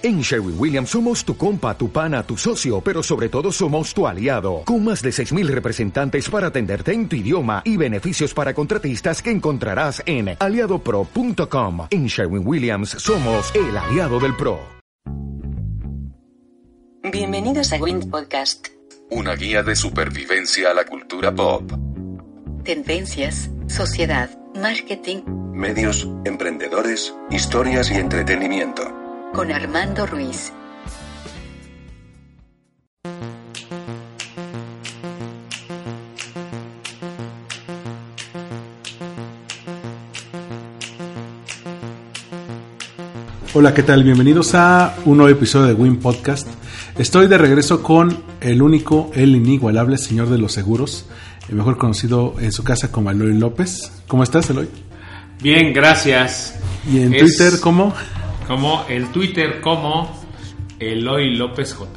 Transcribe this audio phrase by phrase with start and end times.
[0.00, 4.06] En Sherwin Williams somos tu compa, tu pana, tu socio, pero sobre todo somos tu
[4.06, 9.20] aliado, con más de 6.000 representantes para atenderte en tu idioma y beneficios para contratistas
[9.20, 11.88] que encontrarás en aliadopro.com.
[11.90, 14.60] En Sherwin Williams somos el aliado del PRO.
[17.02, 18.68] Bienvenidos a Wind Podcast.
[19.10, 21.72] Una guía de supervivencia a la cultura pop.
[22.62, 25.22] Tendencias, sociedad, marketing,
[25.54, 29.07] Medios, emprendedores, historias y entretenimiento.
[29.32, 30.52] Con Armando Ruiz.
[43.54, 44.04] Hola, ¿qué tal?
[44.04, 46.46] Bienvenidos a un nuevo episodio de Win Podcast.
[46.98, 51.06] Estoy de regreso con el único, el inigualable señor de los seguros,
[51.48, 53.90] el mejor conocido en su casa como Eloy López.
[54.06, 54.68] ¿Cómo estás, Eloy?
[55.40, 56.54] Bien, gracias.
[56.90, 57.94] Y en Es Twitter, ¿cómo?
[58.48, 60.10] Como el Twitter como
[60.80, 61.90] Eloy López J.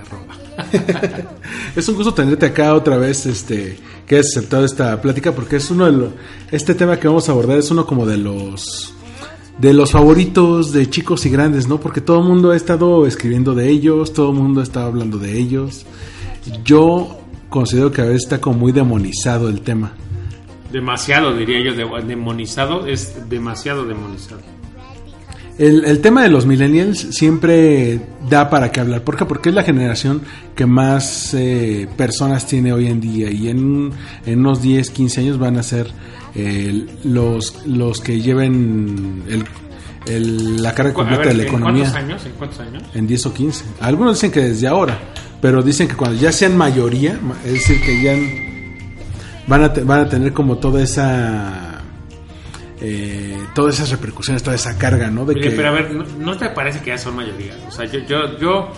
[0.00, 1.28] Arroba.
[1.76, 5.70] Es un gusto tenerte acá otra vez, este, que has aceptado esta plática, porque es
[5.70, 6.08] uno de los,
[6.50, 8.94] este tema que vamos a abordar es uno como de los,
[9.58, 11.78] de los favoritos de chicos y grandes, ¿no?
[11.78, 15.18] Porque todo el mundo ha estado escribiendo de ellos, todo el mundo ha estado hablando
[15.18, 15.84] de ellos.
[16.64, 19.92] Yo considero que a veces está como muy demonizado el tema.
[20.72, 22.86] Demasiado, diría yo, de- demonizado.
[22.86, 24.40] Es demasiado demonizado.
[25.58, 29.02] El, el tema de los millennials siempre da para qué hablar.
[29.02, 29.24] ¿Por qué?
[29.24, 30.22] Porque es la generación
[30.54, 33.90] que más eh, personas tiene hoy en día y en,
[34.24, 35.88] en unos 10, 15 años van a ser
[36.36, 39.44] eh, los, los que lleven el,
[40.06, 41.82] el- la carga completa ver, de la ¿en economía.
[41.90, 42.26] cuántos años?
[42.26, 42.82] ¿En cuántos años?
[42.94, 43.64] En 10 o 15.
[43.80, 44.96] Algunos dicen que desde ahora,
[45.42, 48.14] pero dicen que cuando ya sean mayoría, ma- es decir, que ya
[49.48, 51.67] van a, te- van a tener como toda esa...
[52.80, 55.24] eh, todas esas repercusiones, toda esa carga, ¿no?
[55.24, 57.54] De Oye, que, pero a ver, ¿no, no te parece que ya son mayoría?
[57.66, 58.68] O sea, yo, yo, yo,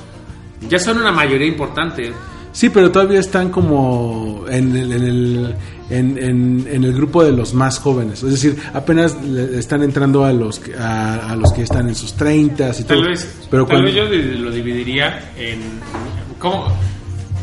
[0.69, 2.13] ya son una mayoría importante.
[2.53, 5.55] Sí, pero todavía están como en el, en el,
[5.89, 8.25] en, en- en el grupo de los más jóvenes.
[8.25, 11.95] Es decir, apenas le- están entrando a los que, a, a los que están en
[11.95, 13.03] sus 30 y Tal todo.
[13.09, 13.95] vez, pero tal cuando- vez
[14.35, 15.61] yo lo dividiría en.
[16.41, 16.67] ¿Cómo?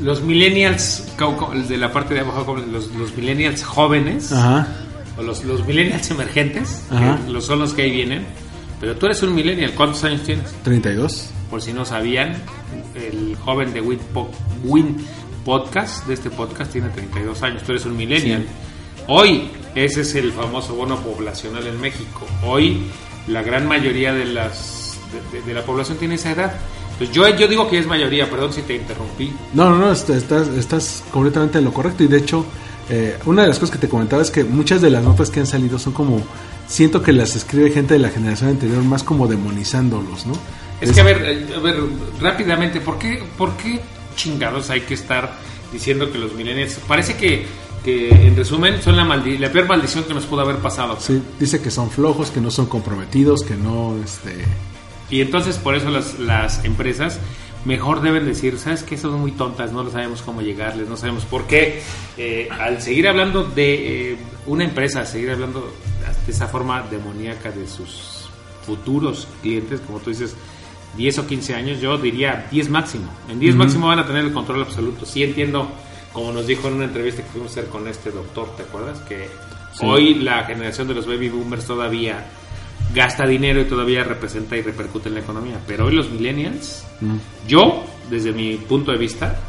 [0.01, 1.07] Los millennials,
[1.69, 4.31] de la parte de abajo, los, los millennials jóvenes.
[4.33, 4.67] Ajá.
[5.17, 8.25] O los, los millennials emergentes, que los son los que ahí vienen.
[8.79, 10.53] Pero tú eres un millennial, ¿cuántos años tienes?
[10.63, 11.29] 32.
[11.50, 12.35] Por si no sabían,
[12.95, 14.29] el joven de Win, Po-
[14.63, 14.97] Win
[15.44, 18.45] Podcast, de este podcast, tiene 32 años, tú eres un millennial.
[19.07, 22.25] Hoy, ese es el famoso bono poblacional en México.
[22.45, 22.83] Hoy,
[23.27, 25.00] la gran mayoría de, las,
[25.31, 26.53] de, de- de la población tiene esa edad.
[26.94, 29.31] Entonces, yo, yo digo que es mayoría, perdón si te interrumpí.
[29.53, 32.03] No, no, no, est- estás, estás completamente en lo correcto.
[32.03, 32.45] Y de hecho,
[32.89, 35.39] eh, una de las cosas que te comentaba es que muchas de las notas que
[35.39, 36.21] han salido son como.
[36.67, 40.33] Siento que las escribe gente de la generación anterior más como demonizándolos, ¿no?
[40.81, 41.77] Es que, a ver, eh, a ver,
[42.19, 43.79] rápidamente, ¿por qué, ¿por qué
[44.17, 45.33] chingados hay que estar
[45.71, 46.75] diciendo que los millennials...
[46.85, 47.45] Parece que,
[47.85, 50.97] que en resumen, son la, maldi- la peor maldición que nos pudo haber pasado.
[50.99, 53.95] Sí, dice que son flojos, que no son comprometidos, que no.
[54.03, 54.43] este
[55.09, 57.19] Y entonces, por eso las, las empresas
[57.67, 58.97] mejor deben decir, ¿sabes qué?
[58.97, 61.81] Son muy tontas, no lo sabemos cómo llegarles, no sabemos por qué.
[62.17, 65.72] Eh, al seguir hablando de eh, una empresa, seguir hablando
[66.25, 68.29] de esa forma demoníaca de sus
[68.66, 70.35] futuros clientes, como tú dices,
[70.95, 73.09] 10 o 15 años, yo diría 10 máximo.
[73.29, 75.06] En 10 máximo van a tener el control absoluto.
[75.06, 75.69] Sí entiendo,
[76.13, 79.00] como nos dijo en una entrevista que fuimos a hacer con este doctor, ¿te acuerdas?
[79.01, 79.29] Que
[79.73, 79.85] Sí.
[79.85, 82.25] hoy la generación de los baby boomers todavía
[82.93, 85.59] gasta dinero y todavía representa y repercute en la economía.
[85.67, 86.83] Pero hoy los millennials,
[87.47, 89.39] yo, desde mi punto de vista,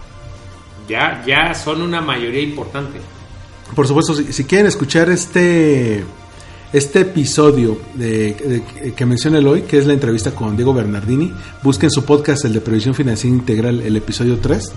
[0.89, 2.99] ya, ya son una mayoría importante.
[3.75, 6.05] Por supuesto, si, si quieren escuchar este
[6.71, 11.33] este episodio de, de- que menciona hoy, que es la entrevista con Diego Bernardini,
[11.63, 14.73] busquen su podcast, el de Previsión Financiera Integral, el episodio 3.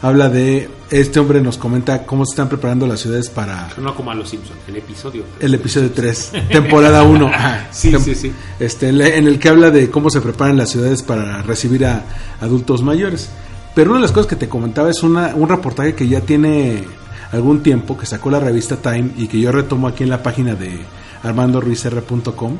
[0.00, 4.12] Habla de, este hombre nos comenta cómo se están preparando las ciudades para No como
[4.12, 5.24] a los Simpsons, el episodio.
[5.40, 7.30] el episodio 3, temporada 1.
[7.72, 8.32] Sí, sí, sí.
[8.60, 12.04] Este, en el que habla de cómo se preparan las ciudades para recibir a
[12.40, 13.28] adultos mayores.
[13.74, 16.84] Pero una de las cosas que te comentaba es una, un reportaje que ya tiene
[17.32, 20.54] algún tiempo, que sacó la revista Time y que yo retomo aquí en la página
[20.54, 20.80] de
[21.22, 22.56] armandoruizr.com,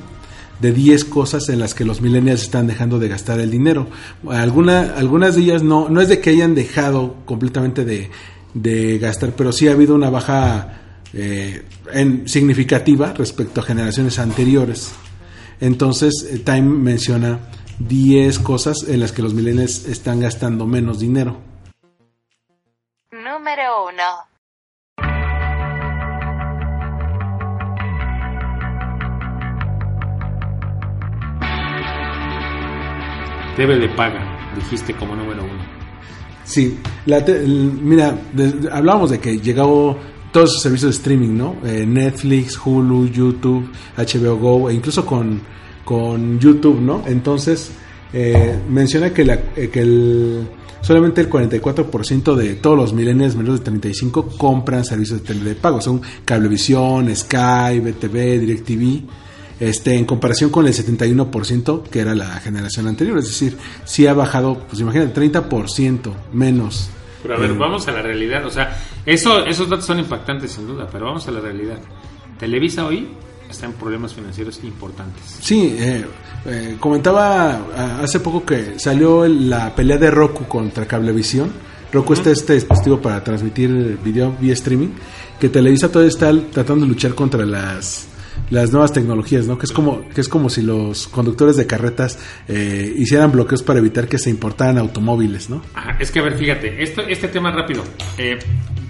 [0.61, 3.89] de 10 cosas en las que los millennials están dejando de gastar el dinero.
[4.29, 8.11] Alguna, algunas de ellas no, no es de que hayan dejado completamente de,
[8.55, 10.79] de gastar, pero sí ha habido una baja
[11.13, 11.63] eh,
[12.27, 14.93] significativa respecto a generaciones anteriores.
[15.61, 17.39] Entonces, eh, Time menciona
[17.79, 21.37] 10 cosas en las que los millennials están gastando menos dinero.
[23.13, 24.28] Número 1.
[33.59, 35.63] TV de paga, dijiste como número uno.
[36.45, 38.17] Sí, la te- mira,
[38.73, 39.99] hablábamos de que llegó
[40.33, 41.57] todos esos servicios de streaming, ¿no?
[41.65, 45.41] Eh, Netflix, Hulu, YouTube, HBO Go, e incluso con,
[45.85, 47.03] con YouTube, ¿no?
[47.07, 47.73] Entonces,
[48.13, 50.49] eh, menciona que, la, eh, que el,
[50.81, 55.55] solamente el 44% de todos los millennials menores de 35 compran servicios de tele de
[55.57, 55.81] pago.
[55.83, 59.03] Son Cablevisión, Sky, BTV, DirecTV.
[59.61, 64.15] Este, en comparación con el 71% que era la generación anterior, es decir, sí ha
[64.15, 66.91] bajado, pues imagínate, 30% menos.
[67.23, 68.47] Pero a ver, Eh, vamos a la realidad.
[68.47, 71.79] O sea, eso, esos datos son impactantes sin duda, pero vamos a la realidad.
[72.39, 73.09] Televisa hoy
[73.51, 75.39] está en problemas financieros importantes.
[75.41, 76.07] Sí, eh,
[76.47, 81.51] eh, comentaba ah, hace poco que salió la pelea de Roku contra Cablevisión.
[81.93, 84.91] Roku está este dispositivo para transmitir video vía streaming,
[85.41, 88.09] que Televisa todavía está tratando de luchar contra las
[88.51, 89.59] las nuevas tecnologías, ¿no?
[89.59, 92.19] Que es como que es como si los conductores de carretas
[92.49, 95.63] eh, hicieran bloqueos para evitar que se importaran automóviles, ¿no?
[95.75, 97.83] Ajá, es que a ver, fíjate, esto, este tema rápido.
[98.17, 98.39] Eh,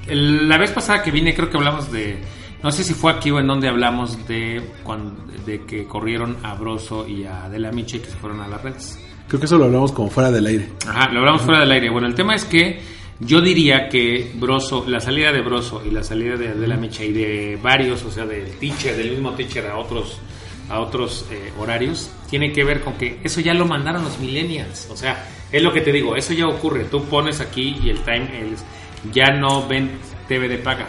[0.08, 2.18] la vez pasada que vine creo que hablamos de,
[2.62, 6.54] no sé si fue aquí o en donde hablamos de, cuando, de que corrieron a
[6.54, 8.98] Broso y a Adela Miche que se fueron a las redes.
[9.28, 10.70] Creo que eso lo hablamos como fuera del aire.
[10.86, 11.90] Ajá, lo hablamos fuera del aire.
[11.90, 12.80] Bueno, el tema es que
[13.20, 17.12] yo diría que Broso, la salida de Broso y la salida de Adela Micha y
[17.12, 20.20] de varios, o sea, del teacher, del mismo teacher a otros
[20.68, 24.88] a otros eh, horarios, tiene que ver con que eso ya lo mandaron los millennials.
[24.90, 26.84] O sea, es lo que te digo, eso ya ocurre.
[26.84, 28.64] Tú pones aquí y el time es,
[29.12, 29.92] ya no ven
[30.28, 30.88] TV de paga.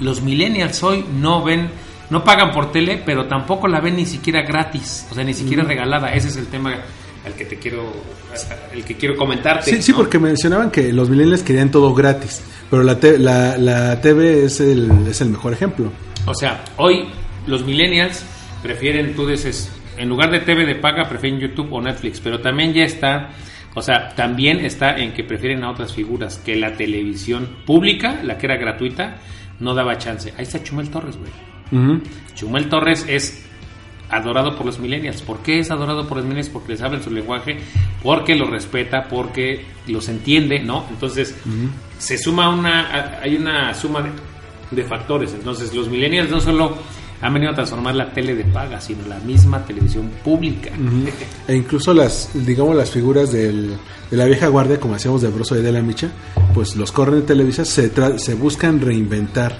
[0.00, 1.70] Los millennials hoy no ven,
[2.10, 5.62] no pagan por tele, pero tampoco la ven ni siquiera gratis, o sea, ni siquiera
[5.62, 6.12] regalada.
[6.12, 6.76] Ese es el tema
[7.26, 7.92] al que te quiero,
[8.72, 9.70] el que quiero comentarte.
[9.70, 14.00] Sí, sí, porque mencionaban que los millennials querían todo gratis, pero la, te- la, la
[14.00, 15.90] TV es el, es el mejor ejemplo.
[16.26, 17.06] O sea, hoy
[17.46, 18.24] los millennials
[18.62, 22.72] prefieren, tú dices, en lugar de TV de paga, prefieren YouTube o Netflix, pero también
[22.74, 23.30] ya está,
[23.74, 28.36] o sea, también está en que prefieren a otras figuras, que la televisión pública, la
[28.38, 29.16] que era gratuita,
[29.60, 30.32] no daba chance.
[30.36, 31.30] Ahí está Chumel Torres, güey.
[32.34, 33.44] Chumel Torres es
[34.10, 35.22] adorado por los millennials.
[35.22, 36.50] ¿Por qué es adorado por los millennials?
[36.50, 37.58] Porque les hablan su lenguaje,
[38.02, 40.84] porque los respeta, porque los entiende, ¿no?
[40.90, 41.34] Entonces,
[41.98, 44.10] se suma una, hay una suma de,
[44.70, 45.32] de factores.
[45.34, 46.76] Entonces, los millennials no solo
[47.20, 50.70] han venido a transformar la tele de paga, sino la misma televisión pública.
[51.48, 53.76] E incluso las, digamos, las figuras del-
[54.10, 56.10] de la vieja guardia, como decíamos de Broso y de la Micha,
[56.52, 59.58] pues los corren de Televisa, se, tra- se buscan reinventar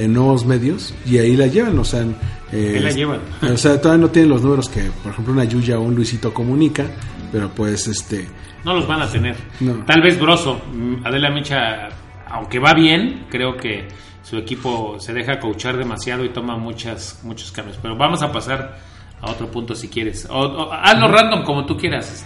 [0.00, 2.04] en nuevos medios y ahí la llevan, o sea,
[2.52, 3.20] eh, la llevan.
[3.42, 6.32] O sea, todavía no tienen los números que, por ejemplo, una Yuya o un Luisito
[6.34, 6.84] comunica,
[7.30, 8.26] pero pues este
[8.64, 9.36] No los van a tener.
[9.60, 9.84] No.
[9.86, 11.88] Tal vez Broso, mm, Adela Micha,
[12.28, 13.88] aunque va bien, creo que
[14.22, 17.78] su equipo se deja coachar demasiado y toma muchas, muchos cambios.
[17.82, 18.78] Pero vamos a pasar
[19.20, 20.26] a otro punto si quieres.
[20.30, 22.24] O, o- hazlo random como tú quieras.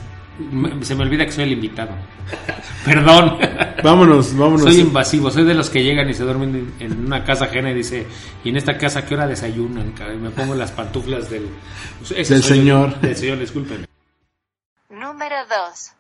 [0.82, 1.90] Se me olvida que soy el invitado.
[2.84, 3.38] Perdón.
[3.82, 4.62] Vámonos, vámonos.
[4.62, 7.74] Soy invasivo, soy de los que llegan y se duermen en una casa ajena y
[7.74, 8.06] dice,
[8.44, 9.92] ¿y en esta casa qué hora desayunan?
[9.92, 11.48] caray?" Y me pongo las pantuflas del,
[12.16, 13.00] ese Del señor.
[13.00, 13.86] Del señor, disculpen.
[14.90, 15.94] Número 2.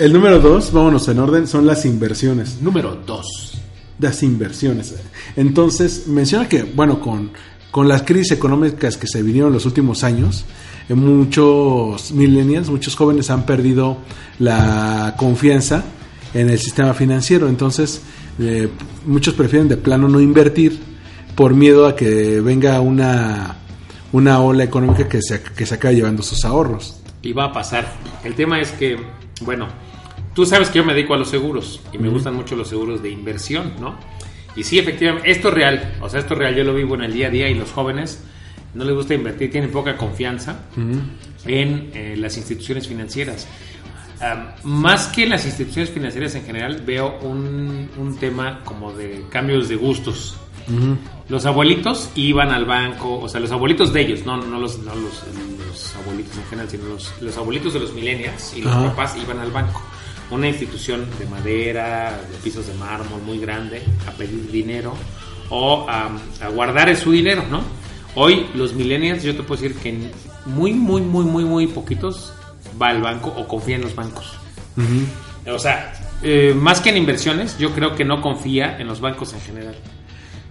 [0.00, 2.60] El número dos, vámonos en orden, son las inversiones.
[2.60, 3.60] Número 2.
[4.00, 4.96] las inversiones.
[5.36, 7.30] Entonces, menciona que, bueno, con,
[7.74, 10.44] con las crisis económicas que se vinieron los últimos años,
[10.88, 13.96] eh, muchos millennials, muchos jóvenes han perdido
[14.38, 15.82] la confianza
[16.34, 17.48] en el sistema financiero.
[17.48, 18.00] Entonces,
[18.38, 18.68] eh,
[19.04, 20.78] muchos prefieren de plano no invertir
[21.34, 23.56] por miedo a que venga una,
[24.12, 27.00] una ola económica que se, que se acabe llevando sus ahorros.
[27.22, 27.92] Y va a pasar.
[28.22, 28.98] El tema es que,
[29.40, 29.66] bueno,
[30.32, 33.02] tú sabes que yo me dedico a los seguros y me gustan mucho los seguros
[33.02, 33.96] de inversión, ¿no?
[34.56, 35.94] Y sí, efectivamente, esto es real.
[36.00, 36.54] O sea, esto es real.
[36.54, 38.22] Yo lo vivo en el día a día y los jóvenes
[38.74, 40.64] no les gusta invertir, tienen poca confianza
[41.46, 43.46] en eh, las instituciones financieras.
[44.20, 49.68] Ah, más que las instituciones financieras en general, veo un, un tema como de cambios
[49.68, 50.36] de gustos.
[51.28, 54.94] Los abuelitos iban al banco, o sea, los abuelitos de ellos, no, no, los, no
[54.94, 55.22] los,
[55.68, 59.38] los abuelitos en general, sino los, los abuelitos de los millennials y los papás iban
[59.40, 59.82] al banco.
[60.30, 64.94] Una institución de madera, de pisos de mármol muy grande, a pedir dinero
[65.50, 67.62] o a, a guardar su dinero, ¿no?
[68.14, 70.10] Hoy los millennials, yo te puedo decir que
[70.46, 72.32] muy, muy, muy, muy, muy poquitos
[72.80, 74.32] va al banco o confía en los bancos.
[75.46, 79.32] O sea, eh, más que en inversiones, yo creo que no confía en los bancos
[79.34, 79.74] en general.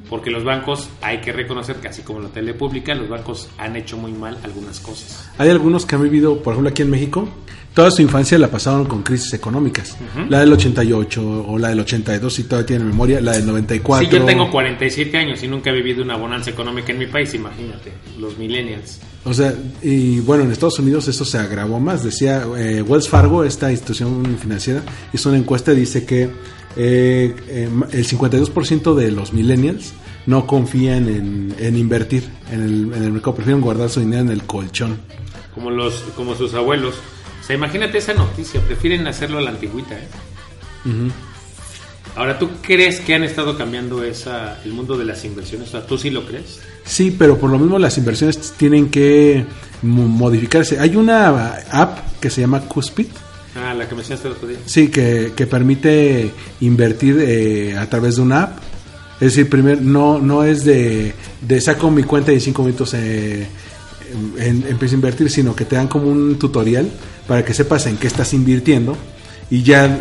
[0.09, 3.75] Porque los bancos, hay que reconocer que así como la tele pública, los bancos han
[3.75, 5.29] hecho muy mal algunas cosas.
[5.37, 7.27] Hay algunos que han vivido, por ejemplo, aquí en México,
[7.73, 9.97] toda su infancia la pasaron con crisis económicas.
[10.29, 14.07] La del 88 o la del 82, si todavía tienen memoria, la del 94.
[14.07, 17.33] Sí, yo tengo 47 años y nunca he vivido una bonanza económica en mi país,
[17.33, 18.99] imagínate, los millennials.
[19.25, 22.03] O sea, y bueno, en Estados Unidos eso se agravó más.
[22.03, 24.83] Decía eh, Wells Fargo, esta institución financiera,
[25.13, 26.29] hizo una encuesta y dice que
[26.75, 29.93] eh, eh, el 52% de los millennials
[30.25, 34.29] no confían en, en invertir en el, en el mercado, prefieren guardar su dinero en
[34.29, 34.97] el colchón.
[35.53, 36.95] Como, los, como sus abuelos.
[37.41, 40.07] O sea, imagínate esa noticia, prefieren hacerlo a la antigüita, ¿eh?
[42.15, 45.69] Ahora, ¿tú crees que han estado cambiando esa, el mundo de las inversiones?
[45.69, 46.59] O sea, ¿tú sí lo crees?
[46.85, 49.45] Sí, pero por lo mismo las inversiones tienen que
[49.81, 50.79] mo- modificarse.
[50.79, 53.07] Hay una app que se llama Cuspid.
[53.55, 54.57] Ah, la que me enseñaste el otro día.
[54.65, 56.31] Sí, que, que permite
[56.61, 58.57] invertir eh, a través de una app.
[59.15, 62.93] Es decir, primer, no, no es de, de saco mi cuenta y en cinco minutos
[62.95, 63.47] eh,
[64.39, 66.89] en- empiezo a invertir, sino que te dan como un tutorial
[67.27, 68.97] para que sepas en qué estás invirtiendo
[69.49, 69.99] y ya,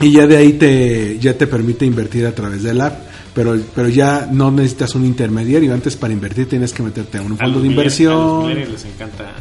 [0.00, 3.00] y ya de ahí te, ya te permite invertir a través de la app.
[3.34, 5.72] Pero, pero ya no necesitas un intermediario.
[5.72, 8.84] Antes para invertir tienes que meterte a un fondo de millennials- A los inversión, les
[8.84, 9.32] encanta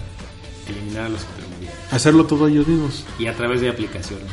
[0.72, 1.94] eliminar a los intermediarios.
[1.94, 3.04] hacerlo todo ellos mismos.
[3.20, 4.32] y a través de aplicaciones.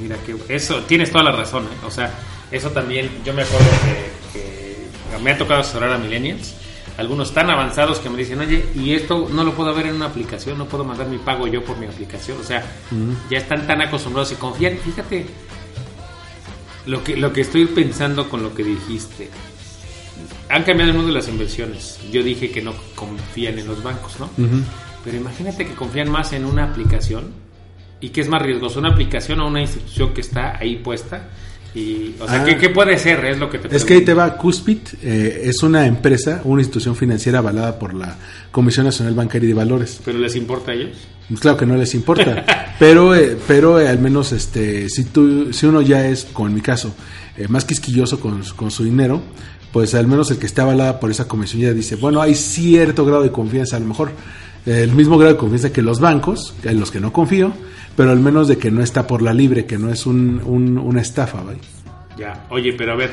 [0.00, 1.86] Mira que eso, tienes toda la razón, ¿eh?
[1.86, 2.12] o sea,
[2.50, 3.68] eso también, yo me acuerdo
[4.32, 6.54] que, que me ha tocado asesorar a millennials,
[6.98, 10.06] algunos tan avanzados que me dicen, oye, y esto no lo puedo ver en una
[10.06, 12.64] aplicación, no puedo mandar mi pago yo por mi aplicación, o sea,
[13.30, 15.26] ya están tan acostumbrados y confían, fíjate,
[16.86, 19.30] lo que, lo que estoy pensando con lo que dijiste,
[20.48, 24.20] han cambiado el mundo de las inversiones, yo dije que no confían en los bancos,
[24.20, 24.28] ¿no?
[25.04, 27.30] Pero imagínate que confían más en una aplicación
[28.00, 31.28] y que es más riesgoso, una aplicación o una institución que está ahí puesta.
[31.74, 32.44] Y, o sea, Ah.
[32.44, 33.24] ¿qué, qué puede ser?
[33.24, 34.30] Es lo que te Es que ahí te pregunto.
[34.32, 38.18] va, Cuspid eh, es una empresa, una institución financiera avalada por la
[38.50, 40.00] Comisión Nacional Bancaria y de Valores.
[40.04, 40.98] ¿Pero les importa a ellos?
[41.28, 45.50] Pues Claro que no les importa, pero eh, pero eh, al menos este si tú
[45.54, 46.94] si uno ya es, como en mi caso,
[47.38, 49.22] eh, más quisquilloso con, con su dinero,
[49.72, 53.06] pues al menos el que está avalada por esa comisión ya dice, bueno, hay cierto
[53.06, 54.10] grado de confianza, a lo mejor
[54.66, 57.52] el mismo grado de confianza que los bancos, en los que no confío,
[57.96, 60.78] pero al menos de que no está por la libre, que no es un, un-
[60.78, 61.58] una estafa, ¿vale?
[62.18, 63.10] Ya, oye, pero a ver,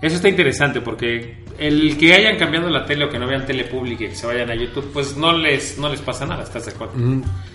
[0.00, 3.64] eso está interesante porque el que hayan cambiado la tele o que no vean tele
[3.64, 6.66] pública y que se vayan a YouTube, pues no les, no les pasa nada, ¿estás
[6.66, 6.94] de acuerdo?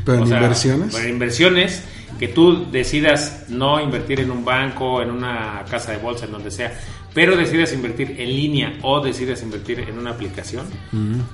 [0.05, 0.93] Pero en inversiones.
[0.93, 1.83] Pero en inversiones,
[2.19, 6.51] que tú decidas no invertir en un banco, en una casa de bolsa, en donde
[6.51, 6.73] sea,
[7.13, 10.65] pero decidas invertir en línea o decidas invertir en una aplicación,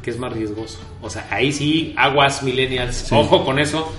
[0.02, 0.80] que es más riesgoso.
[1.02, 3.92] O sea, ahí sí, aguas millennials, ojo con eso.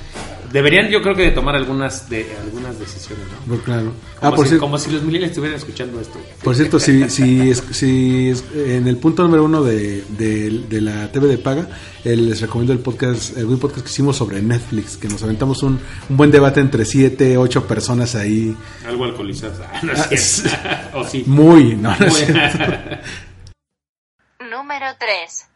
[0.53, 3.37] Deberían, yo creo que de tomar algunas de algunas decisiones, ¿no?
[3.47, 3.93] Pues claro.
[4.19, 6.19] Como, Ah, por si, cierto, como si los millennials estuvieran escuchando esto.
[6.43, 10.81] Por cierto, si, si, es- si es- en el punto número uno de, de- de
[10.81, 11.69] la TV de paga,
[12.05, 15.63] eh, les recomiendo el podcast, el buen podcast que hicimos sobre Netflix, que nos aventamos
[15.63, 15.79] un,
[16.09, 18.57] un buen debate entre siete, ocho personas ahí.
[18.87, 19.61] Algo alcoholizadas.
[19.73, 21.25] Ah, no es Ah, o sí.
[21.27, 22.29] Muy, no, no es.
[24.51, 25.47] Número 3.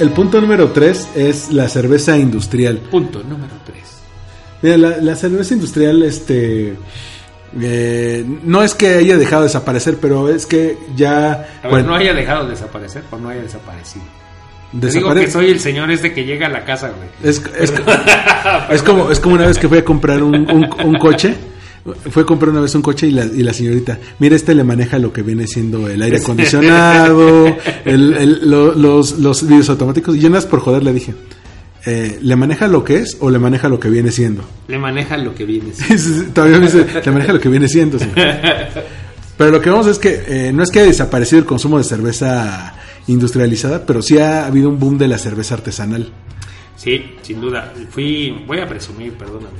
[0.00, 2.78] El punto número tres es la cerveza industrial.
[2.90, 3.78] Punto número 3.
[4.62, 6.74] Mira, la, la cerveza industrial, este,
[7.60, 11.88] eh, no es que haya dejado de desaparecer, pero es que ya A ver, bueno,
[11.90, 14.04] no haya dejado de desaparecer o no haya desaparecido.
[14.80, 17.08] Te digo que soy el señor este que llega a la casa, güey.
[17.22, 17.72] Es, es,
[18.70, 21.36] es como, es como una vez que fui a comprar un, un- un coche.
[22.10, 24.64] Fue a comprar una vez un coche y la, y la señorita, mira, este le
[24.64, 27.46] maneja lo que viene siendo el aire acondicionado,
[27.84, 30.16] el- el- lo- los, los videos automáticos.
[30.16, 31.14] Y yo nada más por joder le dije,
[31.84, 34.42] eh, ¿le maneja lo que es o le maneja lo que viene siendo?
[34.68, 35.72] Le maneja lo que viene.
[35.74, 37.98] sí, Todavía me dice, le maneja lo que viene siendo.
[37.98, 38.14] señor".
[39.36, 41.84] Pero lo que vemos es que eh, no es que haya desaparecido el consumo de
[41.84, 42.76] cerveza
[43.08, 46.08] industrializada, pero sí ha habido un boom de la cerveza artesanal.
[46.76, 47.72] Sí, sin duda.
[47.90, 49.58] Fui, voy a presumir, perdóname.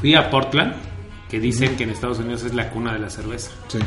[0.00, 0.72] Fui a Portland,
[1.32, 3.50] que dicen que en Estados Unidos es la cuna de la cerveza.
[3.68, 3.78] Sí.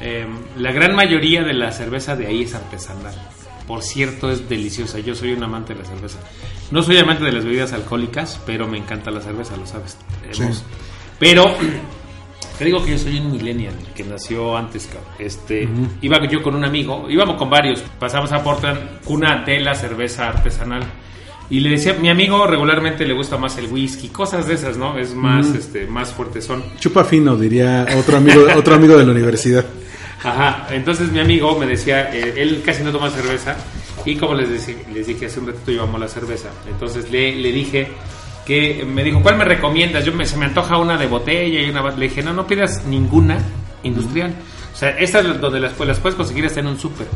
[0.00, 0.26] Eh,
[0.56, 3.14] la gran mayoría de la cerveza de ahí es artesanal.
[3.66, 4.98] Por cierto, es deliciosa.
[5.00, 6.18] Yo soy un amante de la cerveza.
[6.70, 9.98] No soy amante de las bebidas alcohólicas, pero me encanta la cerveza, lo sabes.
[10.32, 10.42] Sí.
[10.42, 10.64] Hemos-
[11.18, 11.54] Pero
[12.58, 14.88] te digo que yo soy un millennial que nació antes.
[15.18, 15.68] Este,
[16.00, 17.80] Iba yo con un amigo, íbamos con varios.
[17.98, 20.82] Pasamos a Portland, cuna de la cerveza artesanal.
[21.48, 24.98] Y le decía, mi amigo regularmente le gusta más el whisky, cosas de esas, ¿no?
[24.98, 26.64] Es más, este, más fuerte son.
[26.80, 29.64] Chupa fino, diría otro amigo, otro amigo de la universidad.
[30.24, 33.56] Ajá, entonces mi amigo me decía, eh, él casi no toma cerveza
[34.04, 37.52] y como les, deci- les dije hace un ratito amo la cerveza, entonces le, le
[37.52, 37.88] dije,
[38.44, 40.04] que me dijo, ¿cuál me recomiendas?
[40.04, 41.82] Yo me, se me antoja una de botella y una...
[41.90, 43.38] Le dije, no, no pidas ninguna
[43.82, 44.32] industrial.
[44.72, 47.06] O sea, estas donde las, pues, las puedes conseguir hasta en un súper.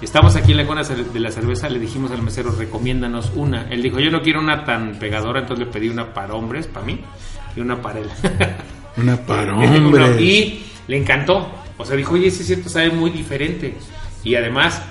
[0.00, 3.68] Estamos aquí en la cuna de la cerveza, le dijimos al mesero, recomiéndanos una.
[3.68, 6.86] Él dijo, yo no quiero una tan pegadora, entonces le pedí una para hombres, para
[6.86, 7.00] mí,
[7.56, 8.08] y una para él.
[8.96, 10.20] Una para hombres.
[10.20, 11.48] y le encantó.
[11.76, 13.76] O sea, dijo, oye, sí es cierto, sabe muy diferente.
[14.24, 14.82] Y además,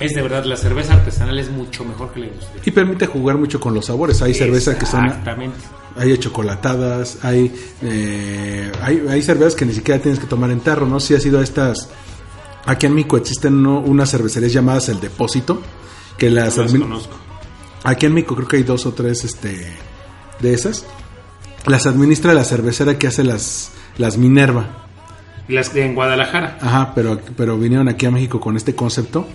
[0.00, 2.62] es de verdad, la cerveza artesanal es mucho mejor que la industrial.
[2.64, 4.22] Y permite jugar mucho con los sabores.
[4.22, 5.04] Hay cervezas que son...
[5.04, 5.58] Exactamente.
[5.96, 7.50] Hay chocolatadas, hay,
[7.82, 11.00] eh, hay, hay cervezas que ni siquiera tienes que tomar en tarro, ¿no?
[11.00, 11.90] Si ha sido estas...
[12.66, 15.62] Aquí en México existen unas cervecerías llamadas El Depósito,
[16.18, 16.56] que las...
[16.56, 17.16] No las admi- conozco.
[17.84, 19.72] Aquí en México creo que hay dos o tres este,
[20.40, 20.84] de esas.
[21.66, 24.86] Las administra la cervecera que hace las, las Minerva.
[25.48, 26.58] Y las de en Guadalajara.
[26.60, 29.28] Ajá, pero, pero vinieron aquí a México con este concepto.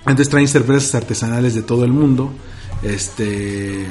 [0.00, 2.32] Entonces traen cervezas artesanales de todo el mundo.
[2.82, 3.86] Este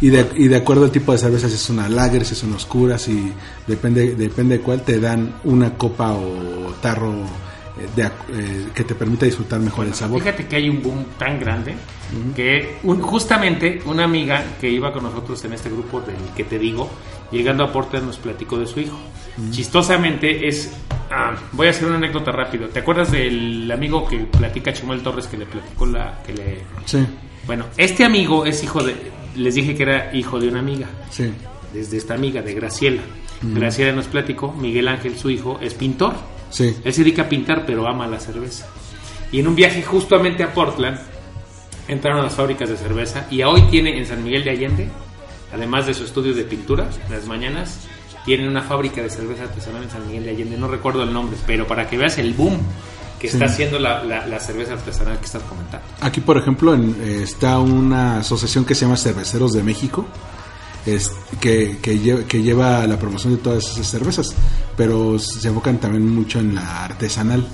[0.00, 2.52] y de, y de acuerdo al tipo de cerveza, si es una lager, si son
[2.52, 3.32] oscuras, y
[3.66, 7.14] depende, depende de cuál, te dan una copa o tarro
[7.94, 10.20] de eh, que te permita disfrutar mejor el sabor.
[10.20, 11.74] Fíjate que hay un boom tan grande
[12.34, 16.58] que un- justamente una amiga que iba con nosotros en este grupo del que te
[16.58, 16.88] digo,
[17.30, 18.98] llegando a Porter nos platicó de su hijo.
[19.50, 20.70] Chistosamente es,
[21.10, 22.68] ah, voy a hacer una anécdota rápido.
[22.68, 26.98] ¿Te acuerdas del amigo que platica Chumuel Torres que le platicó la que le Sí,
[27.46, 28.94] bueno, este amigo es hijo de
[29.34, 30.86] les dije que era hijo de una amiga.
[31.10, 31.32] sí.
[31.72, 33.02] Desde esta amiga de Graciela.
[33.42, 36.14] Graciela nos platicó, Miguel Ángel, su hijo, es pintor.
[36.50, 36.76] Sí.
[36.84, 38.66] Él se dedica a pintar, pero ama la cerveza.
[39.32, 40.98] Y en un viaje justamente a Portland,
[41.88, 44.88] entraron a las fábricas de cerveza y hoy tiene en San Miguel de Allende,
[45.52, 47.80] además de su estudio de pintura, en las mañanas,
[48.24, 50.56] tienen una fábrica de cerveza artesanal en San Miguel de Allende.
[50.56, 52.58] No recuerdo el nombre, pero para que veas el boom
[53.20, 53.34] que Sí.
[53.36, 55.86] está haciendo la, la- la cerveza artesanal que estás comentando.
[56.00, 60.04] Aquí, por ejemplo, en- eh, está una asociación que se llama Cerveceros de México,
[60.86, 64.34] es, que, que, lle- que lleva la promoción de todas esas cervezas,
[64.76, 67.46] pero se enfocan también mucho en la artesanal.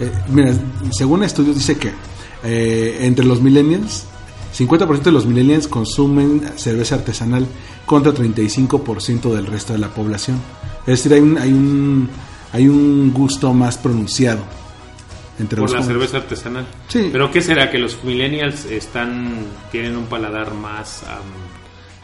[0.00, 0.52] Eh, mira,
[0.90, 1.92] según estudios dice que
[2.44, 4.04] eh, entre los millennials,
[4.56, 7.46] 50% de los millennials consumen cerveza artesanal
[7.84, 10.40] contra 35% del resto de la población.
[10.86, 12.08] Es decir, hay un, hay un,
[12.52, 14.40] hay un gusto más pronunciado
[15.38, 16.08] entre Por los la jóvenes.
[16.10, 16.66] cerveza artesanal.
[16.88, 17.08] Sí.
[17.12, 17.70] Pero ¿qué será?
[17.70, 19.34] ¿Que los millennials están
[19.70, 21.18] tienen un paladar más am,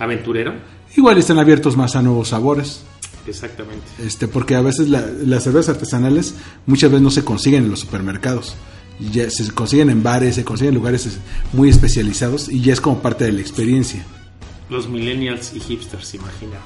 [0.02, 0.54] aventurero?
[0.96, 2.82] Igual están abiertos más a nuevos sabores.
[3.26, 3.84] Exactamente.
[4.04, 6.34] Este, porque a veces la- las cervezas artesanales
[6.66, 8.56] muchas veces no se consiguen en los supermercados.
[9.12, 11.18] Ya se consiguen en bares, se consiguen en lugares es-
[11.52, 14.04] muy especializados y ya es como parte de la experiencia.
[14.68, 16.58] Los millennials y hipsters, imagínate.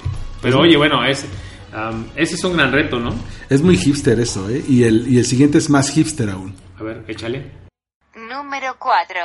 [0.42, 1.26] Pero oye, bueno, ese,
[1.72, 3.14] am, ese es un gran reto, ¿no?
[3.50, 4.64] Es muy hipster eso, ¿eh?
[4.68, 6.54] Y el, y el siguiente es más hipster aún.
[6.78, 7.50] A ver, échale.
[8.14, 9.20] Número 4.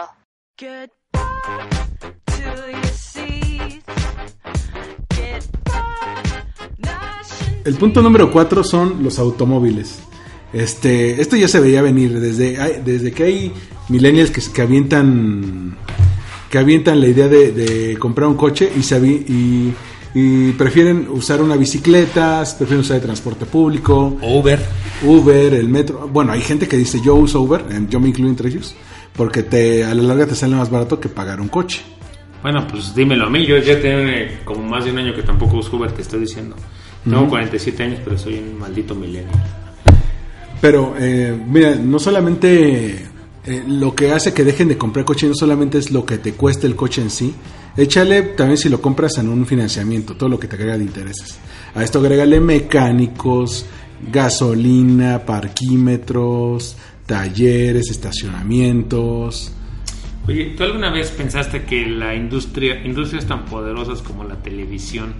[7.63, 9.99] El punto número cuatro son los automóviles.
[10.53, 13.53] Este, esto ya se veía venir desde, desde que hay
[13.89, 15.77] millennials que, que avientan
[16.49, 19.73] que avientan la idea de, de comprar un coche y, se avi- y,
[20.13, 24.59] y prefieren usar una bicicleta, prefieren usar el transporte público, Uber.
[25.03, 26.09] Uber, el metro.
[26.11, 28.75] Bueno, hay gente que dice yo uso Uber, yo me incluyo entre ellos,
[29.15, 31.81] porque te, a la larga te sale más barato que pagar un coche.
[32.41, 33.45] Bueno, pues dímelo a mí.
[33.45, 34.11] Yo ya tengo
[34.43, 36.57] como más de un año que tampoco uso Uber, te estoy diciendo.
[37.03, 39.33] Tengo 47 años, pero soy un maldito millennial.
[40.61, 43.05] Pero, eh, mira, no solamente
[43.43, 46.33] eh, lo que hace que dejen de comprar coche, no solamente es lo que te
[46.33, 47.33] cuesta el coche en sí.
[47.75, 51.39] Échale también si lo compras en un financiamiento, todo lo que te agrega de intereses.
[51.73, 53.65] A esto agrégale mecánicos,
[54.11, 59.51] gasolina, parquímetros, talleres, estacionamientos.
[60.27, 65.15] Oye, ¿tú alguna vez pensaste que la industria, industrias tan poderosas como la televisión,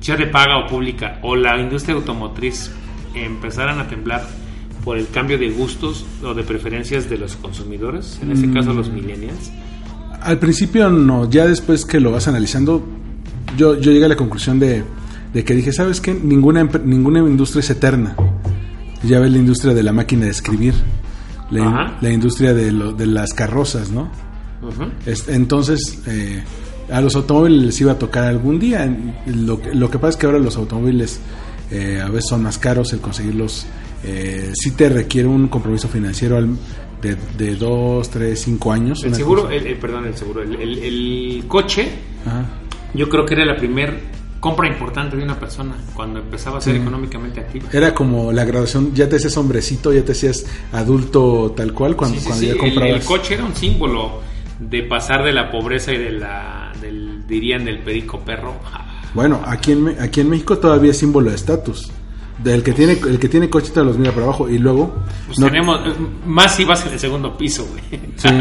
[0.00, 2.70] de paga o pública, o la industria automotriz,
[3.14, 4.26] empezaran a temblar
[4.84, 8.90] por el cambio de gustos o de preferencias de los consumidores, en este caso los
[8.90, 9.50] millennials?
[10.22, 12.86] Al principio no, ya después que lo vas analizando,
[13.56, 14.84] yo, yo llegué a la conclusión de,
[15.34, 16.14] de que dije, ¿sabes qué?
[16.14, 18.16] Ninguna, ninguna industria es eterna.
[19.02, 20.74] Ya ves la industria de la máquina de escribir,
[21.50, 24.10] la, la industria de, lo- de las carrozas, ¿no?
[24.62, 24.84] Ujú.
[25.06, 26.42] Es- entonces, eh,
[26.92, 28.88] a los automóviles les iba a tocar algún día.
[29.26, 31.20] Lo, que- lo que pasa es que ahora los automóviles
[31.70, 33.66] eh, a veces son más caros, el conseguirlos
[34.04, 36.56] eh, sí te requiere un compromiso financiero al-
[37.02, 39.02] de, de dos, tres, cinco años.
[39.04, 41.88] El seguro, el, el- perdón, el seguro, el, coche,
[42.26, 42.44] Ajá.
[42.94, 46.74] yo creo que era la primer compra importante de una persona cuando empezaba a ser
[46.76, 46.80] Sí.
[46.80, 47.68] económicamente activa.
[47.72, 52.16] Era como la graduación, ya te hacías hombrecito, ya te hacías adulto tal cual cuando,
[52.16, 53.00] Sí, sí, cuando sí, ya comprabas.
[53.00, 54.20] El, coche era un símbolo
[54.60, 58.54] de pasar de la pobreza y de la, del dirían del perico perro.
[59.14, 61.90] Bueno, aquí en, aquí en México todavía es símbolo de estatus.
[62.38, 64.94] Del que tiene el que tiene coche te los mira para abajo y luego
[65.26, 65.78] Pues no- tenemos,
[66.24, 68.00] más si vas en el segundo piso, güey.
[68.16, 68.28] Sí.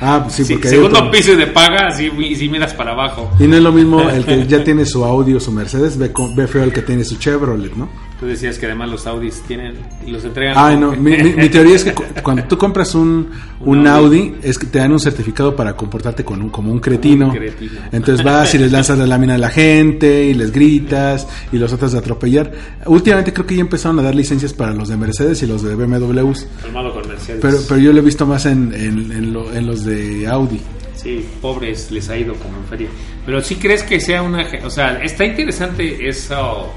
[0.00, 2.92] Ah, pues sí, Sí, porque segundo otro- piso y de paga, si, si miras para
[2.92, 3.30] abajo.
[3.40, 6.10] Y no es lo mismo el que ya tiene su Audi o su Mercedes, ve,
[6.36, 7.88] ve feo el que tiene su Chevrolet, ¿no?
[8.18, 9.74] Tú decías que además los Audis tienen,
[10.06, 10.54] los entregan.
[10.56, 13.28] Ay, no, mi, mi- mi teoría es que cu- cuando tú compras un,
[13.60, 14.34] un Un Audi, Audi.
[14.42, 17.26] es que te dan un certificado para comportarte con un, como un cretino.
[17.26, 17.72] Un cretino.
[17.92, 21.68] Entonces vas y les lanzas la lámina a la gente y les gritas y los
[21.70, 22.52] tratas de atropellar.
[22.86, 25.74] Últimamente creo que ya empezaron a dar licencias para los de Mercedes y los de
[25.74, 27.40] BMWs, Calmado con Mercedes.
[27.42, 30.60] pero, pero yo lo he visto más en, en, en lo- en los de Audi.
[30.94, 32.88] Sí, pobres les ha ido como en feria.
[33.24, 34.44] Pero sí crees que sea una...
[34.64, 36.72] O sea, está interesante eso...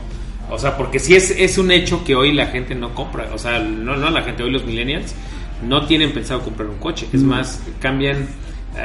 [0.51, 3.29] O sea, porque sí es, es un hecho que hoy la gente no compra.
[3.33, 5.13] O sea, no, no la gente, hoy los millennials
[5.67, 7.07] no tienen pensado comprar un coche.
[7.13, 8.27] Es más, cambian...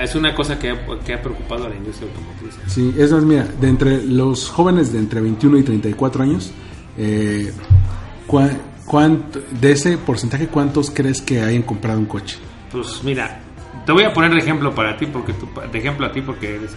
[0.02, 2.54] Es una cosa que ha, que ha preocupado a la industria automotriz.
[2.72, 6.52] Sí, es más, mira, de entre los jóvenes de entre 21 y 34 años,
[6.98, 7.52] eh,
[8.86, 12.38] cuánto- de ese porcentaje, ¿cuántos crees que hayan comprado un coche?
[12.72, 13.40] Pues mira,
[13.84, 16.56] te voy a poner de ejemplo para ti, porque tú, de ejemplo a ti, porque
[16.56, 16.76] eres,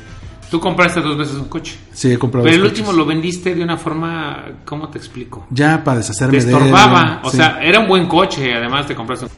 [0.50, 1.78] tú compraste dos veces un coche.
[1.94, 5.46] Sí, he comprado Pero el último lo vendiste de una forma, ¿cómo te explico?
[5.50, 6.58] Ya para deshacerme te de él.
[6.58, 7.22] estorbaba.
[7.24, 7.38] O sí.
[7.38, 9.32] sea, era un buen coche, además te compraste un...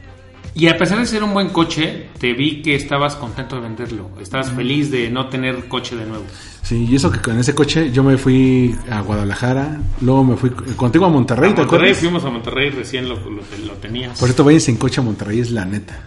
[0.52, 4.10] Y a pesar de ser un buen coche, te vi que estabas contento de venderlo.
[4.20, 6.24] Estabas feliz de no tener coche de nuevo.
[6.62, 10.50] Sí, y eso que con ese coche yo me fui a Guadalajara, luego me fui
[10.50, 14.18] contigo a Monterrey, A ¿te Monterrey, fuimos a Monterrey, recién lo, lo, lo tenías.
[14.18, 16.00] Por cierto, váyanse en coche a Monterrey, es la neta.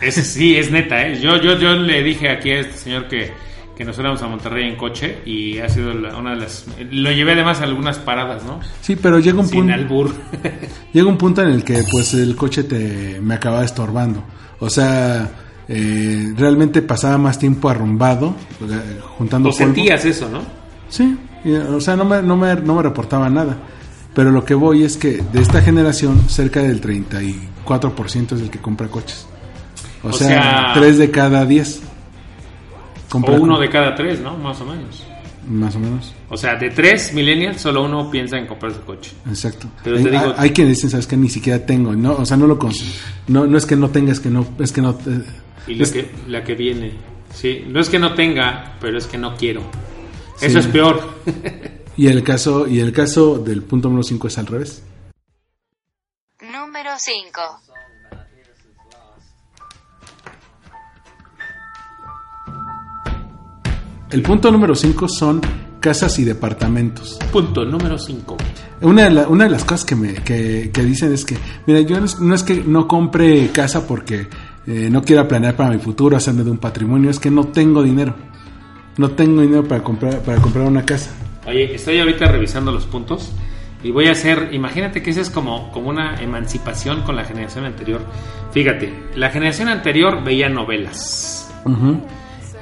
[0.00, 1.20] Ese sí, es neta, ¿eh?
[1.20, 3.32] Yo, yo, yo le dije aquí a este señor que,
[3.76, 6.66] que nos fuéramos a Monterrey en coche y ha sido una de las...
[6.90, 8.60] Lo llevé además a algunas paradas, ¿no?
[8.80, 10.14] Sí, pero llega un punto albur.
[10.92, 14.22] llega un punto en el que pues el coche te me acababa estorbando.
[14.60, 15.28] O sea,
[15.68, 18.36] eh, realmente pasaba más tiempo arrumbado,
[19.18, 19.58] juntando polvo.
[19.58, 20.42] sentías eso, ¿no?
[20.88, 21.16] Sí,
[21.70, 23.56] o sea, no me, no, me, no me reportaba nada.
[24.14, 28.60] Pero lo que voy es que de esta generación, cerca del 34% es el que
[28.60, 29.26] compra coches.
[30.04, 31.80] O, O sea, sea- 3 de cada 10.
[33.06, 34.36] O compra uno de cada tres, ¿no?
[34.36, 35.04] Más o menos.
[35.48, 36.12] Más o menos.
[36.30, 39.12] O sea, de tres millennials, solo uno piensa en comprar su coche.
[39.28, 39.68] Exacto.
[39.84, 41.94] Pero hay, te digo- hay quienes dicen, ¿sabes que Ni siquiera tengo.
[41.94, 42.82] No, o sea, no lo cons
[43.28, 44.90] no, no es que no tengas, que no, es que no.
[45.06, 45.22] eh,
[45.68, 46.92] Y la es- que, la que viene.
[47.32, 49.62] Sí, no es que no tenga, pero es que no quiero.
[50.40, 51.00] Eso es peor.
[51.96, 54.82] Y el caso, y el caso del punto número 5 es al revés.
[56.40, 57.40] Número 5.
[64.14, 65.40] El punto número 5 son
[65.80, 67.18] casas y departamentos.
[67.32, 68.36] Punto número 5.
[68.82, 71.80] Una de, la- una de las cosas que, me, que, que dicen es que, mira,
[71.80, 74.28] yo no es, no es que no compre casa porque
[74.68, 77.82] eh, no quiera planear para mi futuro, hacerme de un patrimonio, es que no tengo
[77.82, 78.14] dinero.
[78.98, 81.10] No tengo dinero para comprar, para comprar una casa.
[81.48, 83.32] Oye, estoy ahorita revisando los puntos
[83.82, 87.64] y voy a hacer, imagínate que esa es como, como una emancipación con la generación
[87.64, 88.00] anterior.
[88.52, 91.52] Fíjate, la generación anterior veía novelas.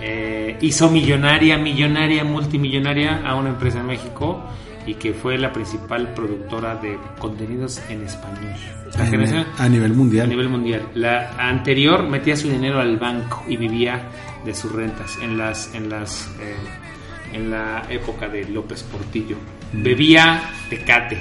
[0.05, 4.43] Eh, hizo millonaria, millonaria, multimillonaria a una empresa México
[4.85, 8.53] y que fue la principal productora de contenidos en español.
[8.99, 10.27] La nivel- a nivel mundial.
[10.27, 10.83] a nivel mundial.
[10.95, 14.01] La anterior metía su dinero al banco y vivía
[14.45, 16.57] de sus rentas en las en las eh,
[17.37, 19.37] en la época de López Portillo.
[19.73, 19.83] Mm.
[19.85, 21.19] Bebía tecate,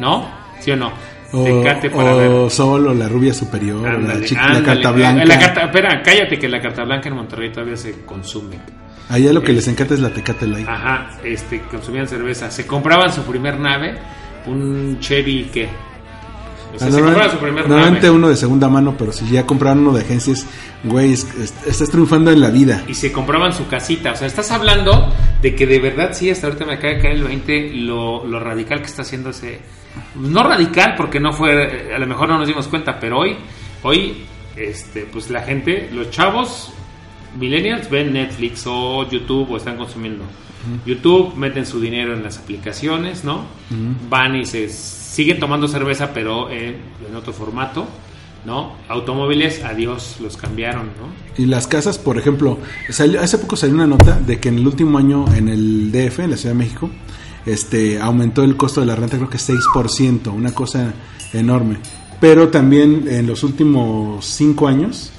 [0.00, 0.28] ¿no?
[0.58, 0.90] ¿Sí o no?
[1.32, 2.50] O, tecate para o ver.
[2.50, 4.64] Sol o la rubia superior, o la, Ándale, chica, la ándale.
[4.66, 5.24] carta blanca.
[5.24, 8.56] La carta- espera, cállate que la carta blanca en Monterrey todavía se consume.
[9.08, 10.68] Allá lo que les encanta es la Tecate Light.
[10.68, 12.50] Ajá, este, consumían cerveza.
[12.50, 13.94] Se compraban su primer nave,
[14.46, 15.68] un Chevy que.
[16.74, 19.26] O sea, Ah, se normalmente- compraban su primer normalmente uno de segunda mano, pero si
[19.30, 20.46] ya compraron uno de agencias,
[20.84, 22.82] güey, es- es- estás triunfando en la vida.
[22.86, 24.12] y se compraban su casita.
[24.12, 27.14] O sea, estás hablando de que de verdad sí, hasta ahorita me acaba de caer
[27.16, 29.60] el 20 lo, lo radical que está haciendo ese.
[30.16, 31.92] No radical, porque no fue.
[31.94, 33.36] A lo mejor no nos dimos cuenta, pero hoy,
[33.82, 34.24] hoy,
[34.56, 36.72] este, pues la gente, los chavos
[37.38, 40.24] millennials ven Netflix o YouTube o están consumiendo.
[40.84, 43.44] YouTube meten su dinero en las aplicaciones, ¿no?
[44.10, 44.68] Van y se
[45.16, 46.76] siguen tomando cerveza, pero eh,
[47.08, 47.86] en otro formato,
[48.44, 48.74] ¿no?
[48.88, 51.42] Automóviles, adiós, los cambiaron, ¿no?
[51.42, 52.58] Y las casas, por ejemplo,
[52.90, 56.18] salió- hace poco salió una nota de que en el último año en el DF,
[56.24, 56.90] en la Ciudad de México,
[57.46, 60.92] este aumentó el costo de la renta creo que 6%, una cosa
[61.32, 61.78] enorme.
[62.20, 65.12] Pero también en los últimos 5 años,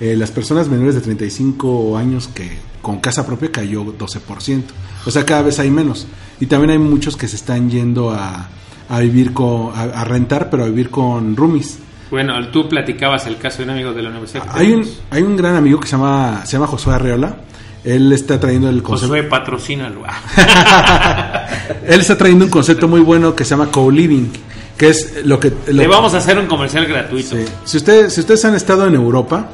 [0.00, 2.50] eh, las personas menores de 35 años que
[2.82, 4.62] con casa propia cayó 12%.
[5.06, 6.06] O sea, cada vez hay menos.
[6.40, 8.48] Y también hay muchos que se están yendo a,
[8.90, 11.78] a vivir con, a, a rentar, pero a vivir con roomies.
[12.10, 14.44] Bueno, tú platicabas el caso de un amigo de la universidad.
[14.52, 17.36] Hay un, hay un gran amigo que se llama, se llama Josué Arreola.
[17.84, 19.14] él está trayendo el concepto.
[19.14, 20.02] Josué, patrocínalo.
[21.86, 24.28] Él está trayendo un concepto muy bueno que se llama co-living,
[24.76, 25.52] que es lo que...
[25.68, 27.36] lo Le vamos a hacer un comercial gratuito.
[27.36, 27.44] Sí.
[27.64, 29.48] Si, ustedes, si ustedes han estado en Europa,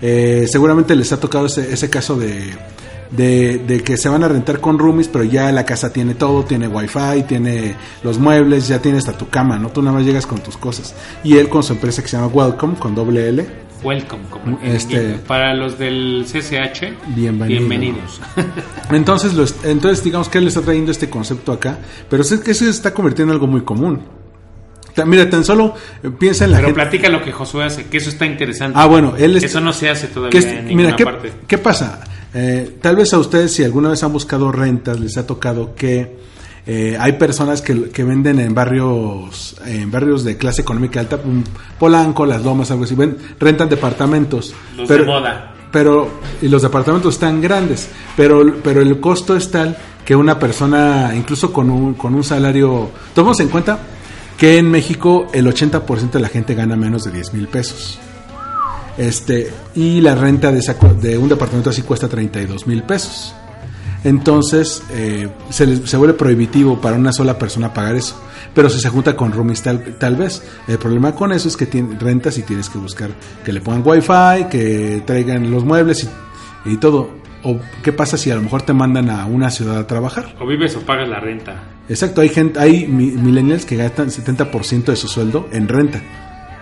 [0.00, 2.52] eh, seguramente les ha tocado ese, ese caso de,
[3.10, 6.44] de, de que se van a rentar con roomies, pero ya la casa tiene todo,
[6.44, 9.68] tiene wifi, tiene los muebles, ya tiene hasta tu cama, ¿no?
[9.70, 10.94] Tú nada más llegas con tus cosas.
[11.24, 13.46] Y él con su empresa que se llama Welcome, con doble L,
[13.82, 14.22] Welcome.
[14.30, 17.60] como en- Este- en- para los del CCH, Bienvenido.
[17.60, 18.20] bienvenidos.
[18.90, 21.78] Entonces, lo entonces digamos que él está trayendo este concepto acá,
[22.10, 24.02] pero es que eso se está convirtiendo en algo muy común.
[25.06, 26.80] Mira, tan solo eh, piensa en la Pero gente.
[26.82, 28.76] platica lo que Josué hace, que eso está interesante.
[28.76, 31.32] Ah, bueno, él es- Eso no se hace todavía que en ninguna mira, ¿qué, parte.
[31.46, 32.00] qué pasa?
[32.34, 36.18] Eh, tal vez a ustedes, si alguna vez han buscado rentas, les ha tocado que
[36.66, 41.42] eh, hay personas que, que venden en barrios en barrios de clase económica alta, un
[41.78, 44.54] Polanco, Las Lomas, algo así, ven, rentan departamentos.
[44.76, 45.54] Los de moda.
[45.72, 46.08] Pero,
[46.40, 51.52] y los departamentos están grandes, pero, pero el costo es tal que una persona, incluso
[51.52, 53.78] con un, con un salario, tomemos en cuenta
[54.38, 57.98] que en México el 80% de la gente gana menos de 10 mil pesos.
[58.98, 63.32] Este, y la renta de, esa de un departamento así cuesta 32 mil pesos.
[64.04, 68.20] Entonces, eh, se, les- se vuelve prohibitivo para una sola persona pagar eso.
[68.54, 70.42] Pero si se junta con roomies, tal, tal vez.
[70.66, 73.10] El problema con eso es que tien- rentas y tienes que buscar
[73.44, 76.08] que le pongan wifi, que traigan los muebles
[76.64, 77.10] y, y todo.
[77.44, 80.34] O qué pasa si a lo mejor te mandan a una ciudad a trabajar.
[80.40, 81.62] O vives o pagas la renta.
[81.88, 86.00] Exacto, hay gente, hay mi- millennials que gastan 70% de su sueldo en renta.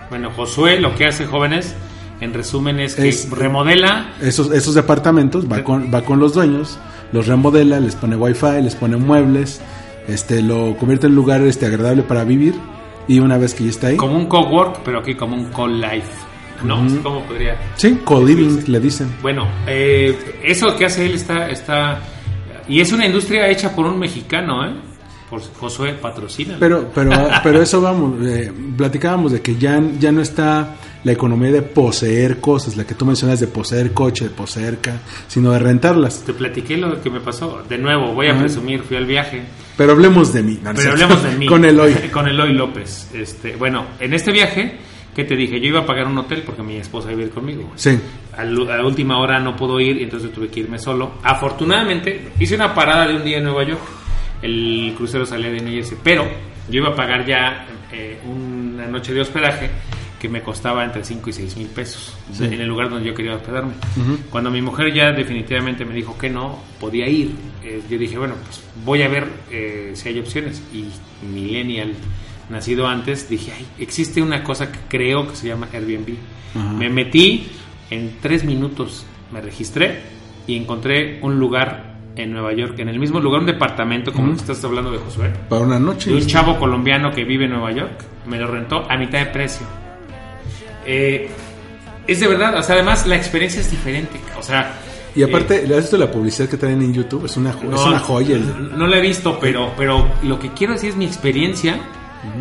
[0.09, 1.73] Bueno, Josué lo que hace, jóvenes,
[2.21, 4.13] en resumen, es que Es- remodela.
[4.21, 6.79] esos, esos departamentos, va con, va con los dueños,
[7.11, 9.61] los remodela, les pone wifi, les pone muebles,
[10.07, 12.55] este, lo convierte en lugar este, agradable para vivir
[13.07, 16.07] y una vez que ya está ahí, Como un co-work, pero aquí como un co-life.
[16.63, 16.83] ¿No?
[17.03, 17.55] ¿Cómo podría?
[17.75, 19.13] sí, co-living le dicen.
[19.21, 21.99] Bueno, eh, eso que hace él está, está...
[22.67, 24.73] Y es una industria hecha por un mexicano, ¿eh?
[25.29, 26.55] Por Josué patrocina.
[26.59, 27.11] Pero, pero,
[27.43, 32.39] pero eso vamos, eh, platicábamos de que ya, ya no está la economía de poseer
[32.39, 36.23] cosas, la que tú mencionas de poseer coche, de poseer ca, sino de rentarlas.
[36.25, 37.63] Te platiqué lo que me pasó.
[37.67, 39.43] De nuevo, voy a presumir, fui al viaje.
[39.77, 40.59] Pero hablemos de mí.
[40.61, 41.45] no, Pero hablemos de mí.
[41.47, 41.93] Con el hoy.
[42.11, 43.11] Con Eloy López.
[43.13, 44.77] Este, bueno, en este viaje,
[45.15, 45.59] ¿qué te dije?
[45.59, 47.71] Yo iba a pagar un hotel porque mi esposa iba a ir conmigo.
[47.75, 47.97] Sí.
[48.35, 51.13] A la última hora no puedo ir y entonces tuve que irme solo.
[51.23, 53.81] Afortunadamente, hice una parada de un día en Nueva York.
[54.41, 56.23] El crucero salía de New Jersey, pero
[56.69, 59.69] yo iba a pagar ya eh, una noche de hospedaje
[60.19, 62.45] que me costaba entre 5 y 6 mil pesos Sí.
[62.45, 63.73] en el lugar donde yo quería hospedarme.
[63.95, 64.17] Ujú.
[64.31, 67.31] Cuando mi mujer ya definitivamente me dijo que no podía ir,
[67.63, 70.61] eh, yo dije, bueno, pues voy a ver eh, si hay opciones.
[70.73, 70.85] Y
[71.25, 71.93] Millennial,
[72.49, 76.15] nacido antes, dije, ay, existe una cosa que creo que se llama Airbnb.
[76.55, 76.73] Ajá.
[76.73, 77.47] Me metí,
[77.89, 80.01] en tres minutos me registré
[80.47, 84.33] y encontré un lugar en Nueva York, en el mismo lugar, un departamento, como el
[84.35, 86.09] que estás hablando de Josué, Para una noche.
[86.09, 89.27] de un chavo colombiano que vive en Nueva York, me lo rentó a mitad de
[89.27, 89.67] precio.
[90.87, 91.29] Eh,
[92.07, 94.73] es de verdad, o sea, además la experiencia es diferente, o sea...
[95.15, 97.25] Y aparte, eh, ¿le has visto la publicidad que traen en YouTube?
[97.25, 98.35] Es una, jo- es una joya.
[98.35, 101.79] el- No, la he visto, pero, pero lo que quiero decir es mi experiencia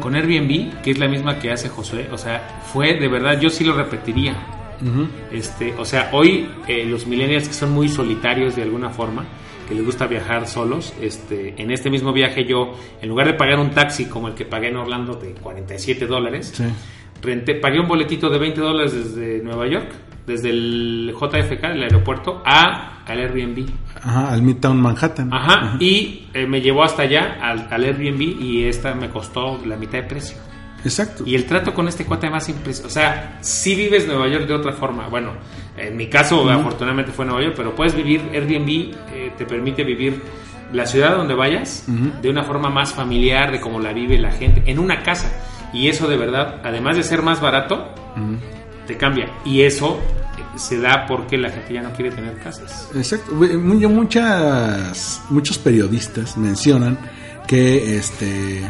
[0.00, 2.09] con Airbnb, que es la misma que hace Josué.
[2.12, 4.37] O sea, fue de verdad, yo sí lo repetiría.
[5.32, 9.24] Este, o sea, hoy eh, los millennials que son muy solitarios de alguna forma,
[9.68, 13.59] que les gusta viajar solos, este, en este mismo viaje yo, en lugar de pagar
[13.59, 16.64] un taxi como el que pagué en Orlando de 47 dólares, Sí.
[17.26, 19.90] Renté, pagué un boletito de 20 dólares desde Nueva York,
[20.26, 23.68] desde el JFK, el aeropuerto, a al Airbnb.
[24.02, 25.32] Ajá, al Midtown Manhattan.
[25.32, 29.76] Ajá, y eh, me llevó hasta allá al, al Airbnb y esta me costó la
[29.76, 30.38] mitad de precio.
[30.84, 31.24] Exacto.
[31.26, 32.86] Y el trato con este cuate más impresionante.
[32.86, 35.08] O sea, si vives Nueva York de otra forma.
[35.08, 35.32] Bueno,
[35.76, 40.22] en mi caso, afortunadamente fue Nueva York, pero puedes vivir, Airbnb eh, te permite vivir
[40.72, 44.62] la ciudad donde vayas de una forma más familiar, de cómo la vive la gente,
[44.66, 45.30] en una casa.
[45.72, 47.88] Y eso de verdad, además de ser más barato,
[48.87, 49.31] te cambia.
[49.44, 49.98] Y eso
[50.38, 52.88] eh, se da porque la gente ya no quiere tener casas.
[52.94, 53.33] Exacto.
[53.35, 56.98] Mu- Muchas, muchos periodistas mencionan
[57.46, 58.62] que este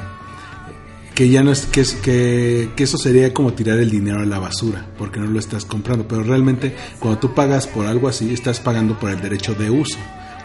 [1.15, 4.39] que ya no es que, que, que eso sería como tirar el dinero a la
[4.39, 8.61] basura porque no lo estás comprando pero realmente cuando tú pagas por algo así estás
[8.61, 9.97] pagando por el derecho de uso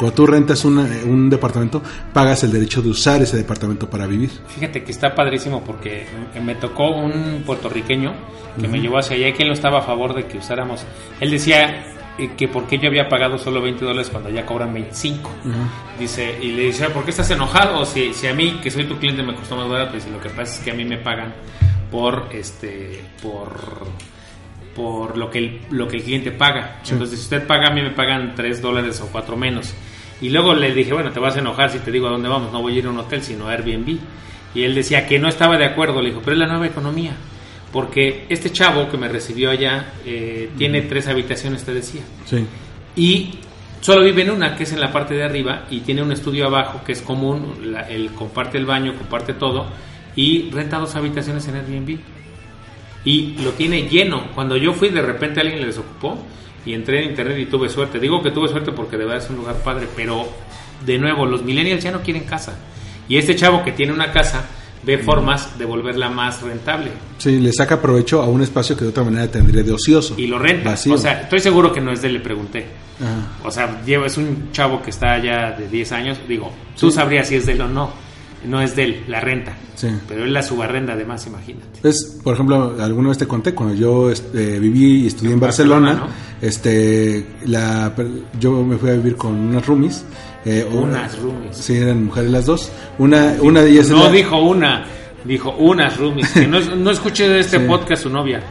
[0.02, 4.32] cuando tú rentas una- un departamento pagas el derecho de usar ese departamento para vivir
[4.48, 8.14] Fíjate que está padrísimo porque me- me tocó un puertorriqueño
[8.60, 10.84] que me llevó hacia allá y que él no estaba a favor de que usáramos.
[11.20, 11.86] Él decía
[12.18, 15.30] eh, que por qué yo había pagado solo 20 dólares cuando ya cobran 25.
[15.98, 17.86] Dice, y le decía, ¿por qué estás enojado?
[17.86, 19.94] Si, si a mí, que soy tu cliente, me costó más barato.
[19.96, 21.34] Dice, lo que pasa es que a mí me pagan
[21.90, 23.88] por, este, por
[24.76, 26.80] por lo que el, lo que el cliente paga.
[26.84, 26.94] Sí.
[26.94, 29.74] Entonces, si usted paga, a mí me pagan 3 dólares o 4 menos.
[30.22, 32.52] Y luego le dije, bueno, te vas a enojar si te digo a dónde vamos,
[32.52, 33.98] no voy a ir a un hotel, sino a Airbnb.
[34.54, 37.14] Y él decía que no estaba de acuerdo, le dijo, pero es la nueva economía.
[37.72, 42.02] Porque este chavo que me recibió allá eh, tiene tres habitaciones, te decía.
[42.26, 42.46] Sí.
[42.96, 43.40] Y
[43.80, 46.48] solo vive en una, que es en la parte de arriba, y tiene un estudio
[46.48, 49.68] abajo que es común, la- él comparte el baño, comparte todo,
[50.18, 51.98] y renta dos habitaciones en Airbnb.
[53.06, 54.28] Y lo tiene lleno.
[54.36, 56.18] Cuando yo fui, de repente alguien le desocupó
[56.66, 58.00] y entré en internet y tuve suerte.
[58.00, 60.28] Digo que tuve suerte porque de verdad es un lugar padre, pero
[60.86, 62.54] de nuevo, los millennials ya no quieren casa.
[63.08, 64.46] Y este chavo que tiene una casa
[64.84, 66.92] ve formas de volverla más rentable.
[67.20, 70.16] Sí, le saca provecho a un espacio que de otra manera tendría de ocioso.
[70.18, 70.72] Y lo renta.
[70.72, 70.94] Vacío.
[70.94, 72.66] O sea, estoy seguro que no es de le pregunté.
[73.00, 73.48] Ajá.
[73.48, 76.20] O sea, es un chavo que está ya de 10 años.
[76.28, 76.96] Digo, tú Sí.
[76.96, 77.92] sabrías si es de él o no.
[78.46, 79.54] No es de él, la renta.
[79.76, 79.88] Sí.
[80.08, 81.88] Pero él la subarrenda además, imagínate.
[81.88, 85.40] Es, por ejemplo, alguna vez te conté, cuando yo este, viví y estudié en, En
[85.40, 87.94] Barcelona, Barcelona, este, la,
[88.40, 90.04] yo me fui a vivir con unas roomies.
[90.46, 91.56] eh, Unas roomies.
[91.56, 92.72] Sí, eran mujeres las dos.
[92.98, 94.86] Una, una de ellas No dijo una,
[95.24, 96.30] dijo unas roomies.
[96.32, 97.66] Que no, no escuché de este Sí.
[97.68, 98.42] podcast su novia.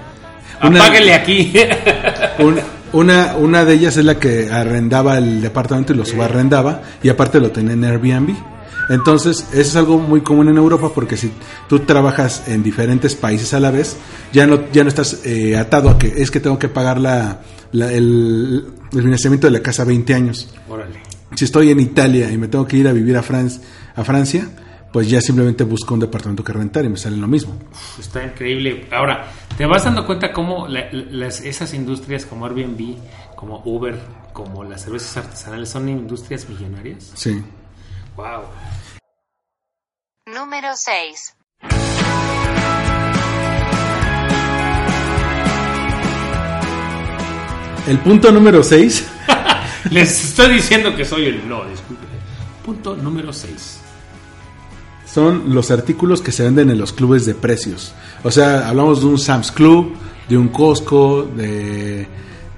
[0.62, 1.53] Una- Apáguele aquí.
[2.38, 7.09] Una, una, una de ellas es la que arrendaba el departamento y lo subarrendaba y
[7.09, 8.35] aparte lo tenía en Airbnb.
[8.90, 11.31] Entonces, eso es algo muy común en Europa porque si
[11.68, 13.96] tú trabajas en diferentes países a la vez,
[14.33, 17.40] ya no, ya no estás eh, atado a que es que tengo que pagar la,
[17.72, 20.53] la- el, el financiamiento de la casa 20 años.
[20.68, 21.00] Órale.
[21.37, 23.61] Si estoy en Italia y me tengo que ir a vivir a, Fran-
[23.94, 24.48] a Francia,
[24.92, 27.57] pues ya simplemente busco un departamento que rentar y me sale lo mismo.
[27.70, 28.87] Uf, Está increíble.
[28.90, 32.96] Ahora, ¿te vas dando cuenta cómo la- las, esas industrias como Airbnb,
[33.37, 33.96] como Uber,
[34.33, 37.12] como las cervezas artesanales son industrias millonarias?
[37.14, 37.40] Sí.
[38.20, 38.42] Wow.
[40.26, 41.37] Número 6.
[47.87, 49.09] El punto número 6
[49.90, 52.04] Les estoy diciendo que soy el no, disculpe.
[52.62, 53.80] Punto número 6.
[55.06, 57.94] son los artículos que se venden en los clubes de precios.
[58.22, 59.94] O sea, hablamos de un Sam's Club,
[60.28, 62.06] de un Costco, de,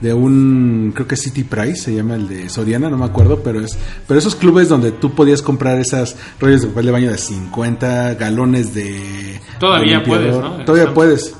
[0.03, 3.61] de un, creo que City Price, se llama el de Soriana, no me acuerdo, pero
[3.61, 7.19] es, pero esos clubes donde tú podías comprar esas rollos de papel de baño de
[7.19, 9.41] 50 galones de...
[9.61, 10.65] Todavía de puedes, ¿no?
[10.65, 11.35] Todavía puedes.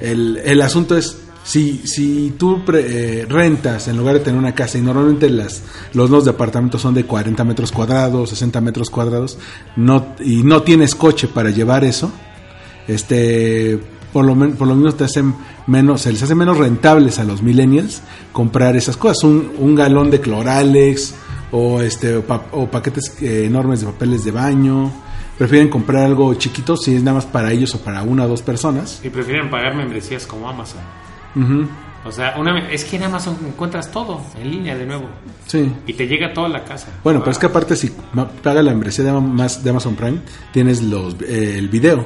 [0.00, 4.54] El, el asunto es, si, si tú pre- eh, rentas en lugar de tener una
[4.54, 5.62] casa y normalmente las,
[5.94, 9.38] los dos departamentos son de 40 metros cuadrados, 60 metros cuadrados,
[9.76, 12.12] no, y no tienes coche para llevar eso,
[12.86, 13.78] este,
[14.12, 15.34] por lo, men- por lo menos te hacen
[15.66, 20.10] menos, se les hace menos rentables a los millennials comprar esas cosas, un, un galón
[20.10, 21.14] de cloralex
[21.52, 24.90] o este o, pa- o paquetes eh, enormes de papeles de baño.
[25.38, 28.42] Prefieren comprar algo chiquito si es nada más para ellos o para una o dos
[28.42, 29.00] personas.
[29.04, 30.80] Y prefieren pagar membresías como Amazon.
[32.04, 35.06] O sea, una, es que en Amazon encuentras todo en línea de nuevo.
[35.46, 35.70] Sí.
[35.86, 36.88] Y te llega toda la casa.
[37.04, 37.92] Bueno, pero es que aparte si
[38.42, 40.18] pagas la membresía de, más- de Amazon Prime,
[40.52, 42.04] tienes los eh, el video,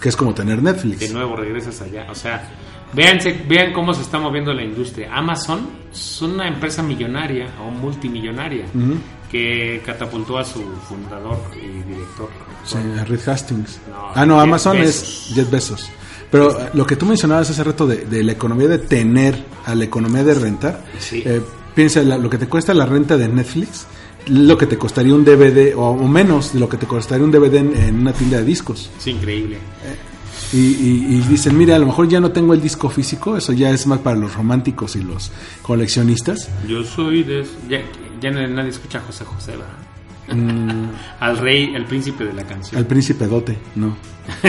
[0.00, 1.00] que es como tener Netflix.
[1.00, 2.06] de nuevo regresas allá.
[2.10, 2.48] O sea,
[2.92, 5.10] véanse, vean cómo se está moviendo la industria.
[5.14, 8.94] Amazon es una empresa millonaria o multimillonaria Ujú.
[9.30, 12.28] que catapultó a su fundador y director.
[12.64, 13.80] Sí, Reed Hastings.
[13.90, 15.28] No, ah, no, Jeff Amazon Bezos.
[15.30, 15.90] es Jeff Bezos.
[16.30, 19.34] Pero eh, lo que tú mencionabas hace rato de, de la economía de tener
[19.64, 21.22] a la economía de rentar, Sí.
[21.24, 21.40] eh,
[21.74, 23.86] piensa, lo que te cuesta la renta de Netflix,
[24.28, 27.30] lo que te costaría un DVD, o, o menos de lo que te costaría un
[27.30, 28.90] DVD en, en una tienda de discos.
[28.98, 29.58] Es increíble.
[30.52, 33.52] Y, y- y dicen, mira, a lo mejor ya no tengo el disco físico, eso
[33.52, 35.30] ya es más para los románticos y los
[35.62, 36.48] coleccionistas.
[36.66, 37.44] Yo soy de...
[37.68, 37.80] Ya,
[38.20, 39.66] ya nadie escucha a José José, ¿verdad?
[40.34, 42.78] Mm, Al rey, el príncipe de la canción.
[42.78, 43.96] Al príncipe dote, no.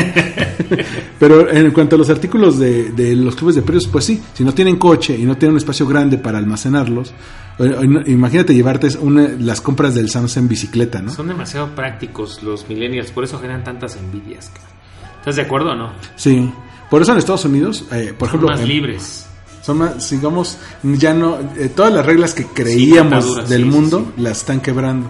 [1.19, 4.43] Pero en cuanto a los artículos de, de los clubes de precios, pues sí, si
[4.43, 7.13] no tienen coche y no tienen un espacio grande para almacenarlos,
[8.07, 11.11] imagínate llevarte una- las compras del Samsung en bicicleta, ¿no?
[11.11, 14.49] Son demasiado prácticos los millennials, por eso generan tantas envidias.
[14.53, 14.67] cara.
[15.19, 15.91] ¿Estás de acuerdo o no?
[16.15, 16.51] Sí.
[16.89, 19.25] Por eso en Estados Unidos, eh, por Son ejemplo, más en- libres.
[19.61, 24.21] son más, digamos, ya no, eh, todas las reglas que creíamos del sí, mundo sí.
[24.21, 25.09] las están quebrando.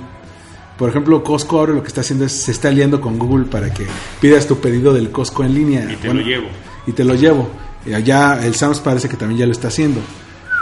[0.80, 3.74] Por ejemplo, Costco ahora lo que está haciendo es se está aliando con Google para
[3.74, 3.86] que
[4.22, 5.92] pidas tu pedido del Costco en línea.
[5.92, 6.48] Y te lo llevo.
[6.88, 7.50] Y te lo llevo.
[7.86, 10.00] Y allá el Sams parece que también ya lo está haciendo.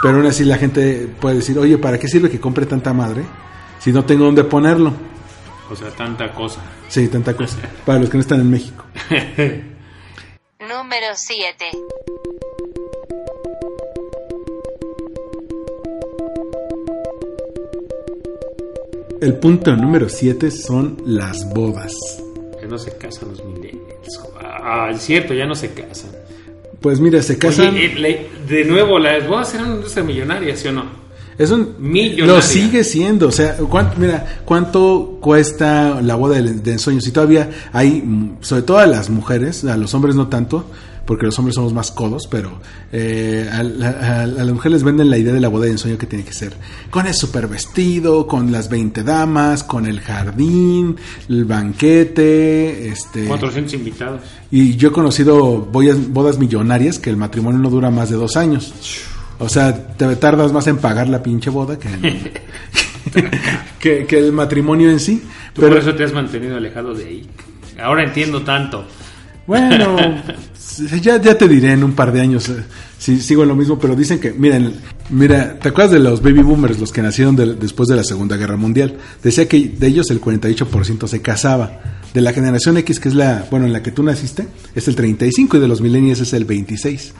[0.02, 3.22] Pero aún así la gente puede decir, oye, ¿para qué sirve que compre tanta madre
[3.78, 4.92] si no tengo dónde ponerlo?
[5.70, 6.62] O sea, tanta cosa.
[6.88, 7.58] Sí, tanta cosa.
[7.86, 8.84] Para los que no están en México.
[10.58, 11.64] Número 7.
[19.20, 21.92] El punto número 7 son las bodas.
[22.60, 24.20] Que no se casan los millennials.
[24.40, 26.10] Ah, es cierto, ya no se casan.
[26.80, 27.74] Pues mira, se casan.
[27.74, 30.84] Oye, eh, le- de nuevo, las bodas eran una industria millonaria, ¿sí o no?
[31.36, 32.26] Es un Millonaria.
[32.34, 37.00] Lo sigue siendo, o sea, ¿cuánto, mira, ¿cuánto cuesta la boda de, de ensueño?
[37.00, 40.64] Si todavía hay, mm, sobre todo a las mujeres, a los hombres no tanto,
[41.08, 42.60] porque los hombres somos más codos, pero
[42.92, 45.70] eh, a, la- a- a las mujeres les venden la idea de la boda de
[45.72, 46.52] ensueño que tiene que ser
[46.90, 50.96] con el super vestido, con las 20 damas, con el jardín,
[51.30, 53.24] el banquete, este...
[53.24, 54.20] 400 invitados.
[54.50, 58.36] Y yo he conocido bodas, bodas millonarias que el matrimonio no dura más de dos
[58.36, 58.72] años.
[59.38, 62.30] O sea, te tardas más en pagar la pinche boda que, en-
[63.80, 65.22] que, que el matrimonio en sí.
[65.54, 67.26] Tú Pero por eso te has mantenido alejado de ahí.
[67.80, 68.84] Ahora entiendo tanto.
[69.46, 69.96] bueno,
[71.02, 72.64] ya, ya te diré en un par de años eh,
[72.98, 74.74] si sigo en lo mismo, pero dicen que, miren,
[75.10, 78.36] mira, ¿te acuerdas de los baby boomers, los que nacieron del- después de la Segunda
[78.36, 78.96] Guerra Mundial?
[79.22, 81.80] Decía que de ellos el 48% se casaba.
[82.14, 84.96] De la generación X, que es la, bueno, en la que tú naciste, es el
[84.96, 87.12] 35 y de los millennials es el 26.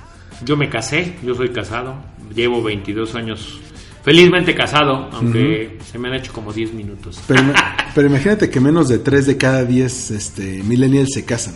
[0.46, 1.94] Yo me casé, yo soy casado,
[2.34, 3.61] llevo 22 años
[4.03, 7.20] felizmente casado, aunque se me han hecho como 10 minutos.
[7.94, 11.55] Pero imagínate que menos de 3 de cada 10 este, millennials se casan.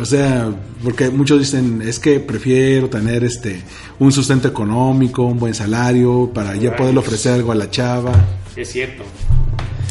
[0.00, 0.50] O sea,
[0.82, 3.62] porque muchos dicen, es que prefiero tener este
[3.98, 8.12] un sustento económico, un buen salario, para ya poder ofrecer algo a la chava.
[8.54, 9.02] Es cierto.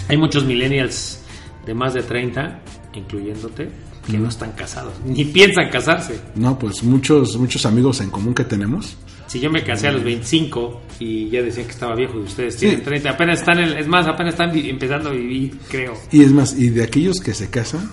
[0.07, 1.19] Hay muchos millennials
[1.65, 2.61] de más de 30,
[2.93, 3.69] incluyéndote,
[4.09, 6.19] que no están casados, ni piensan casarse.
[6.35, 8.95] No, pues muchos, muchos amigos en común que tenemos.
[9.27, 12.53] Si yo me casé a los 25 y ya decían que estaba viejo y ustedes
[12.53, 12.61] Sí.
[12.61, 15.95] tienen 30, apenas están, es más, apenas están empezando a vivir, creo.
[16.13, 17.91] Y es más, y de aquellos que se casan,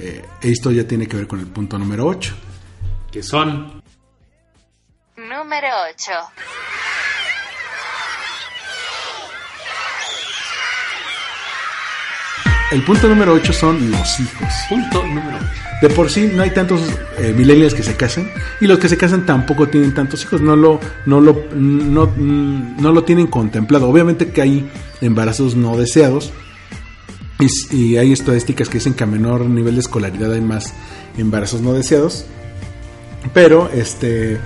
[0.00, 2.34] eh, esto ya tiene que ver con el punto número 8.
[3.10, 3.82] Que son
[5.16, 6.12] Número 8.
[12.70, 14.48] El punto número 8 son los hijos.
[14.68, 15.38] punto número
[15.80, 16.82] De por sí no hay tantos
[17.18, 18.30] eh, millennials que se casen
[18.60, 22.92] y los que se casan tampoco tienen tantos hijos, no lo, no lo, no, no
[22.92, 23.88] lo tienen contemplado.
[23.88, 24.70] Obviamente que hay
[25.00, 26.32] embarazos no deseados
[27.70, 30.74] y, hay estadísticas que dicen que a menor nivel de escolaridad hay más
[31.16, 32.26] embarazos no deseados,
[33.32, 34.38] pero este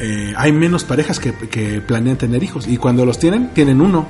[0.00, 4.06] eh, hay menos parejas que, que planean tener hijos y cuando los tienen tienen uno.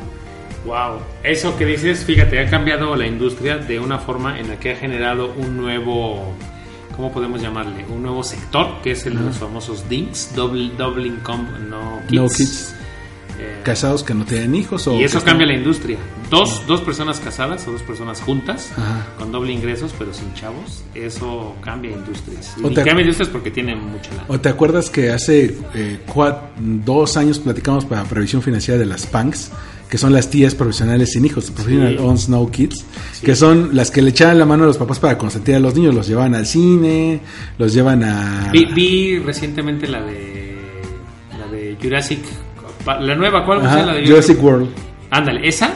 [0.65, 4.73] Wow, eso que dices, fíjate, ha cambiado la industria de una forma en la que
[4.73, 6.35] ha generado un nuevo,
[6.95, 7.87] ¿cómo podemos llamarle?
[7.89, 12.13] Un nuevo sector, que es el de los famosos DINKs, Double, double Income No Kids.
[12.13, 12.78] No kids.
[13.41, 15.97] Eh, Casados que no tienen hijos o y eso están- cambia la industria.
[16.31, 19.07] Dos, dos personas casadas o dos personas juntas, Ajá.
[19.19, 22.55] con doble ingresos, pero sin chavos, eso cambia industrias.
[22.63, 24.25] O Y te- cambia industrias porque tienen mucha lana.
[24.29, 29.07] ¿O te acuerdas que hace eh, cua- dos años platicamos para previsión financiera de las
[29.07, 29.53] PANCs,
[29.89, 32.05] que son las tías profesionales sin hijos, Professional Sí.
[32.05, 33.25] On Snow Kids, Sí.
[33.25, 35.75] que son las que le echaban la mano a los papás para consentir a los
[35.75, 37.21] niños, los llevan al cine,
[37.57, 38.51] los llevan a...
[38.53, 40.57] Vi, vi recientemente la de
[41.39, 42.19] la de Jurassic,
[43.01, 44.69] La nueva, ¿cuál Ajá, es la de Jurassic World.
[45.11, 45.71] Ándale, esa,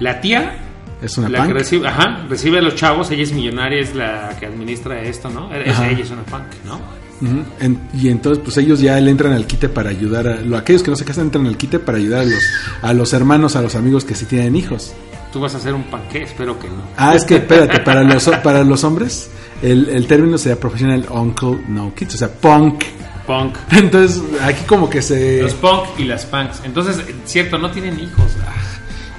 [0.00, 0.54] la tía,
[1.02, 1.48] Es una la punk.
[1.48, 5.28] que recibe, ajá, recibe a los chavos, ella es millonaria, es la que administra esto,
[5.30, 5.52] ¿no?
[5.54, 5.88] Es, Ajá.
[5.90, 6.76] ella es una punk, ¿no?
[7.20, 7.44] Ujú.
[7.60, 10.40] En- y entonces pues ellos ya le entran al quite para ayudar a...
[10.40, 12.42] Lo, aquellos que no se casan entran al quite para ayudar a los,
[12.82, 14.92] a los hermanos, a los amigos que sí tienen hijos.
[15.32, 16.82] Tú vas a hacer un panqué, espero que no.
[16.96, 19.30] Ah, es que espérate, para los, para los hombres
[19.62, 22.82] el, el término sería Professional Uncle No Kids, o sea, punk.
[23.26, 23.56] Punk.
[23.72, 25.42] Entonces, aquí como que se...
[25.42, 26.62] Los punk y las punks.
[26.64, 28.36] Entonces, cierto, no tienen hijos.
[28.46, 28.52] Ah,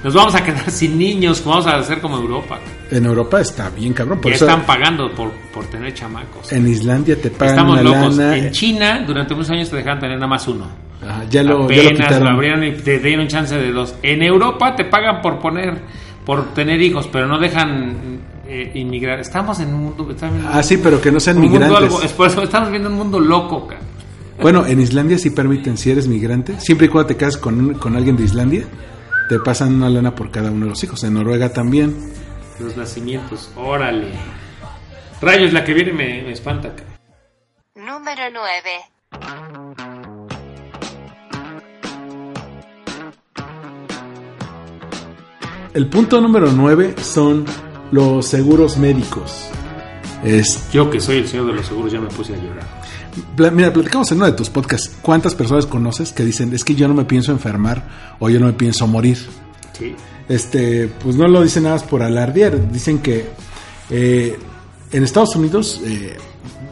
[0.04, 2.60] Nos vamos a quedar sin niños, vamos a hacer como Europa.
[2.92, 6.52] En Europa está bien cabrón, por Ya eso están pagando por, por tener chamacos.
[6.52, 8.18] en Islandia te pagan Estamos una locos.
[8.18, 8.38] lana.
[8.38, 10.68] En China, durante muchos años te dejaban tener nada más uno.
[11.02, 12.24] Ajá, ya, lo, ya lo Apenas quitaron.
[12.24, 13.96] lo abrieron y te dieron chance de dos.
[14.04, 15.82] En Europa te pagan por poner,
[16.26, 19.20] por tener hijos, pero no dejan eh, inmigrar.
[19.20, 20.08] Estamos en un mundo.
[20.12, 21.84] estamos en Ah, sí, pero que no sean un mundo migrantes.
[21.92, 23.82] algo- es por eso estamos viendo un mundo loco, cara.
[24.42, 27.74] Bueno, en Islandia sí permiten, si eres migrante, siempre y cuando te casas con, un-
[27.76, 28.66] con alguien de Islandia,
[29.30, 31.04] te pasan una lana por cada uno de los hijos.
[31.04, 31.96] En Noruega también.
[32.60, 34.12] Los nacimientos, órale.
[35.22, 36.74] Rayos, la que viene me, me espanta.
[37.76, 38.60] Número 9.
[45.74, 47.46] El punto número 9 son
[47.92, 49.50] los seguros médicos.
[50.24, 52.83] Es, Yo que soy el señor de los seguros ya me puse a llorar.
[53.38, 54.96] Mira, platicamos en uno de tus podcasts.
[55.02, 58.48] ¿Cuántas personas conoces que dicen, es que yo no me pienso enfermar o yo no
[58.48, 59.18] me pienso morir?
[59.78, 59.96] Sí.
[60.30, 62.72] Este, pues no lo dicen nada más por alardear.
[62.72, 63.28] Dicen que
[63.90, 64.38] eh,
[64.92, 66.18] en Estados Unidos, eh,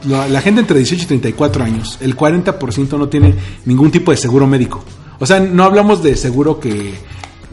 [0.06, 3.36] la, la gente entre 18 y 34 años, el 40% no tiene
[3.66, 4.84] ningún tipo de seguro médico.
[5.20, 6.96] O sea, no hablamos de seguro que,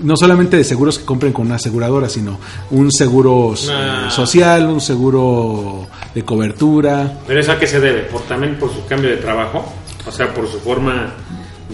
[0.03, 2.39] no solamente de seguros que compren con una aseguradora, sino
[2.71, 4.11] un seguro eh, Ah.
[4.11, 7.19] social, un seguro de cobertura.
[7.27, 8.01] ¿Pero eso a qué se debe?
[8.03, 9.73] ¿Por, ¿También por su cambio de trabajo?
[10.07, 11.15] O sea, por su forma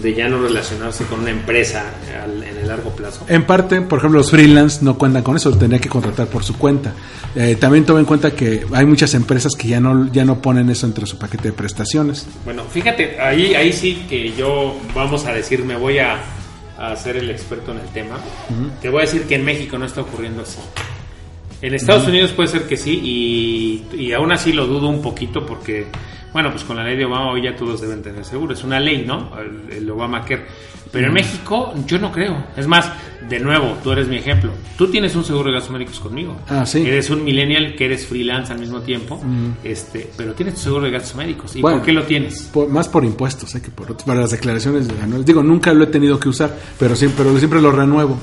[0.01, 1.85] de ya no relacionarse con una empresa
[2.21, 3.23] al- en el largo plazo.
[3.29, 6.57] En parte, por ejemplo, los freelance no cuentan con eso, tendría que contratar por su
[6.57, 6.93] cuenta.
[7.33, 10.69] Eh, también toma en cuenta que hay muchas empresas que ya no, ya no ponen
[10.69, 12.27] eso entre su paquete de prestaciones.
[12.43, 16.17] Bueno, fíjate, ahí, ahí sí que yo, vamos a decir, me voy a,
[16.77, 18.17] a ser el experto en el tema.
[18.81, 20.59] Te voy a decir que en México no está ocurriendo así.
[21.61, 25.45] En Estados Unidos puede ser que sí, y, y aún así lo dudo un poquito
[25.45, 25.87] porque,
[26.35, 28.53] bueno, pues con la ley de Obama hoy ya todos deben tener seguro.
[28.53, 29.31] Es una ley, ¿no?
[29.39, 30.45] El, el Obamacare.
[30.91, 32.35] Pero en México yo no creo.
[32.57, 32.91] Es más,
[33.29, 34.51] de nuevo, tú eres mi ejemplo.
[34.77, 36.35] Tú tienes un seguro de gastos médicos conmigo.
[36.49, 36.85] Ah, sí.
[36.85, 39.21] Eres un millennial que eres freelance al mismo tiempo,
[39.63, 41.55] este, pero tienes tu seguro de gastos médicos.
[41.55, 41.77] ¿Y Bueno.
[41.77, 42.49] por qué lo tienes?
[42.53, 45.25] Por- más por impuestos, eh, que por, para las declaraciones anuales.
[45.25, 48.17] Digo, nunca lo he tenido que usar, pero siempre, pero siempre lo renuevo.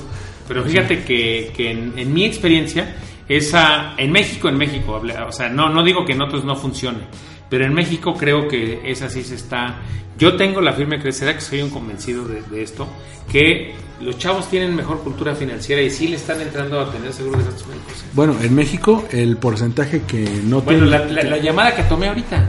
[0.46, 2.94] Pero fíjate que, que en, en mi experiencia,
[3.26, 6.98] esa, en México, en México, o sea, no, no digo que en otros no funcione,
[7.52, 9.76] pero en México creo que esa sí se está...
[10.18, 12.88] Yo tengo la firme creencia, que soy un convencido de, de esto,
[13.30, 17.38] que los chavos tienen mejor cultura financiera y sí le están entrando a tener seguro
[17.38, 18.04] de gastos médicos.
[18.14, 21.14] Bueno, en México el porcentaje que no Bueno, tiene...
[21.14, 22.48] la, la- la llamada que tomé ahorita,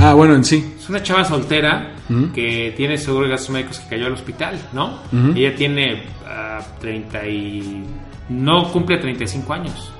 [0.00, 0.74] Ah, bueno, en sí.
[0.80, 1.92] Es una chava soltera
[2.34, 4.98] que tiene seguro de gastos médicos que cayó al hospital, ¿no?
[5.36, 7.84] Ella tiene ah, 30 y...
[8.30, 9.92] no cumple 35 años.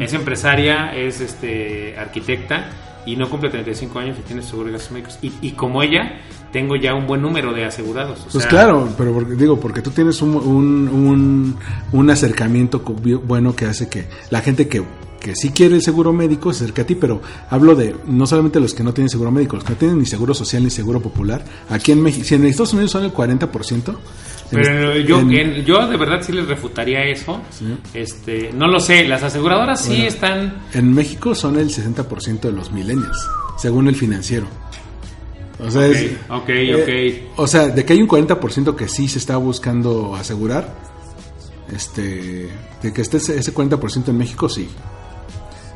[0.00, 2.68] Es empresaria, es este arquitecta
[3.06, 5.18] y no cumple 35 años y tiene seguro de gastos médicos.
[5.22, 6.20] Y, y como ella,
[6.52, 8.20] tengo ya un buen número de asegurados.
[8.20, 11.56] o Pues sea, claro, pero porque, digo, porque tú tienes un, un, un,
[11.92, 14.82] un acercamiento bueno que hace que la gente que,
[15.20, 17.20] que sí quiere el seguro médico se acerque a ti, pero
[17.50, 20.06] hablo de no solamente los que no tienen seguro médico, los que no tienen ni
[20.06, 21.44] seguro social ni seguro popular.
[21.68, 23.48] Aquí en México, si en Estados Unidos son el 40%,
[23.88, 23.96] en
[24.50, 27.40] Pero yo, en- yo de verdad sí les refutaría eso.
[27.92, 30.62] Este, no lo sé, las aseguradoras sí están...
[30.72, 33.28] en México son el 60% de los millennials,
[33.58, 34.46] según el financiero.
[35.64, 37.38] O sea, es- eh, ok.
[37.38, 40.72] o sea, de que hay un 40% que sí se está buscando asegurar,
[41.74, 42.48] este,
[42.82, 44.68] de que esté ese ese 40% en México, sí.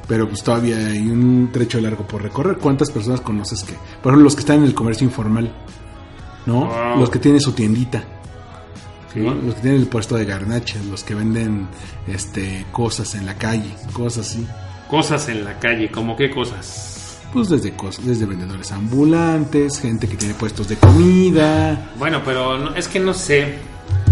[0.08, 2.56] Pero pues todavía hay un trecho largo por recorrer.
[2.58, 5.52] ¿Cuántas personas conoces que, por ejemplo, los que están en el comercio informal,
[6.46, 6.66] ¿no?
[6.66, 6.98] Wow.
[7.00, 8.02] Los que tienen su tiendita,
[9.12, 9.20] Sí.
[9.20, 9.34] ¿no?
[9.34, 11.66] Los que tienen el puesto de garnachas, los que venden,
[12.06, 14.46] este, cosas en la calle, cosas así.
[14.88, 17.18] Cosas en la calle, ¿como qué cosas?
[17.32, 21.92] Pues desde cosas, desde vendedores ambulantes, gente que tiene puestos de comida.
[21.98, 23.54] Bueno, pero no- es que no sé.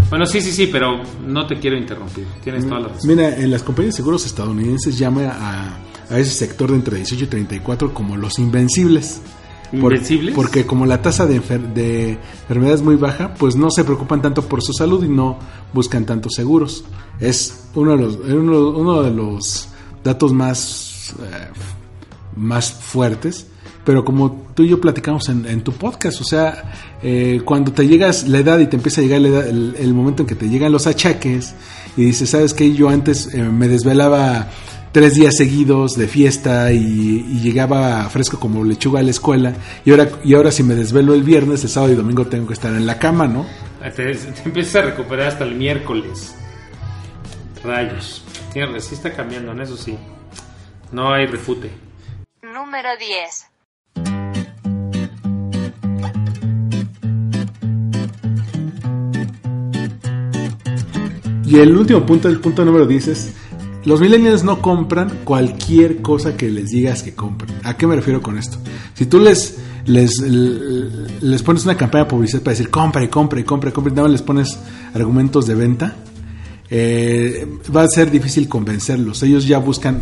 [0.09, 2.27] Bueno, sí, sí, sí, pero no te quiero interrumpir.
[2.43, 3.09] Tienes toda la razón.
[3.09, 5.79] Mira, en las compañías de seguros estadounidenses llama a,
[6.15, 9.21] a ese sector de entre 18 y 34 como los invencibles.
[10.35, 14.21] Porque como la tasa de, enfer- de enfermedad es muy baja, pues no se preocupan
[14.23, 15.39] tanto por su salud y no
[15.73, 16.85] buscan tantos seguros.
[17.21, 19.69] Es uno de los, uno, uno de los
[20.03, 21.49] datos más, eh,
[22.37, 23.47] más fuertes.
[23.85, 27.87] Pero como tú y yo platicamos en, en tu podcast, o sea, eh, cuando te
[27.89, 30.35] llegas la edad y te empieza a llegar la edad- el, el momento en que
[30.35, 31.55] te llegan los achaques
[31.97, 32.73] y dices, ¿sabes qué?
[32.75, 34.49] Yo antes eh, me desvelaba
[34.93, 39.91] tres días seguidos de fiesta y, y llegaba fresco como lechuga a la escuela y
[39.91, 42.73] ahora, y ahora si me desvelo el viernes, el sábado y domingo tengo que estar
[42.73, 43.47] en la cama, ¿no?
[43.81, 46.35] Te, te empiezas a recuperar hasta el miércoles.
[47.63, 48.25] Rayos.
[48.53, 49.97] Tienes, sí está cambiando, en eso sí.
[50.93, 51.71] No hay refute.
[52.43, 53.47] Número 10.
[61.51, 63.35] Y el último punto, el punto número 10 es,
[63.85, 67.55] los millennials no compran cualquier cosa que les digas que compren.
[67.65, 68.59] ¿A qué me refiero con esto?
[68.95, 73.41] Si tú les, les, les pones una campaña de publicidad para decir compra y compra
[73.41, 74.59] y compra y compra nada más les pones
[74.95, 75.97] argumentos de venta,
[76.73, 79.23] eh, va a ser difícil convencerlos.
[79.23, 80.01] Ellos ya buscan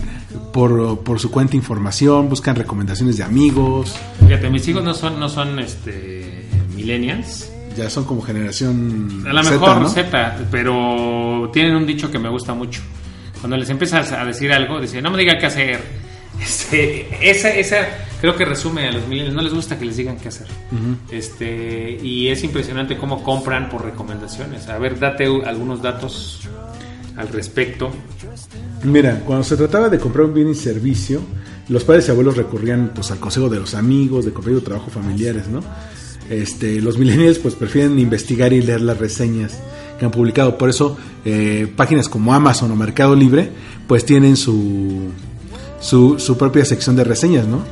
[0.53, 5.29] por, por su cuenta información, buscan recomendaciones de amigos, Fíjate, mis hijos no son, no
[5.29, 7.51] son este millennials.
[7.77, 9.89] ya son como generación A lo Z, mejor ¿no?
[9.89, 12.83] Z, pero tienen un dicho que me gusta mucho.
[13.41, 15.81] Cuando les empiezas a decir algo, dicen, no me diga qué hacer.
[16.41, 17.89] Este, esa, esa
[18.21, 20.47] creo que resume a los millennials, no les gusta que les digan qué hacer.
[21.11, 24.69] este, y es impresionante cómo compran por recomendaciones.
[24.69, 26.49] A ver, date algunos datos
[27.17, 27.91] al respecto.
[28.85, 31.21] Mira, cuando se trataba de comprar un bien y servicio,
[31.69, 34.91] los padres y abuelos recurrían pues al consejo de los amigos, de compañeros de trabajo
[34.91, 35.61] familiares, ¿no?
[36.31, 39.59] Este, los millennials pues prefieren investigar y leer las reseñas
[39.99, 40.57] que han publicado.
[40.57, 43.51] Por eso eh, páginas como Amazon o Mercado Libre
[43.87, 45.11] pues tienen su,
[45.81, 47.63] su, propia sección de reseñas, ¿no?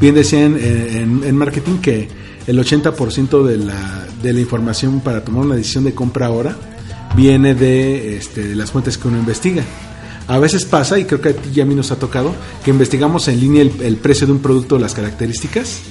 [0.00, 2.08] Bien decían eh, en, en marketing que
[2.46, 6.56] el 80% de la, de la información para tomar una decisión de compra ahora
[7.16, 9.62] viene de, este, de las fuentes que uno investiga.
[10.26, 12.70] A veces pasa, y creo que a ti y a mí nos ha tocado, que
[12.70, 15.82] investigamos en línea el, el precio de un producto, las características,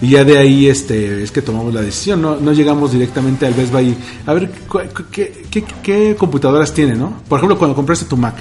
[0.00, 2.20] y ya de ahí este, es que tomamos la decisión.
[2.20, 3.96] No, no llegamos directamente al Best Buy.
[4.26, 4.50] A ver,
[5.10, 7.22] ¿qué, qué, qué computadoras tiene, no?
[7.28, 8.36] Por ejemplo, cuando compraste tu Mac,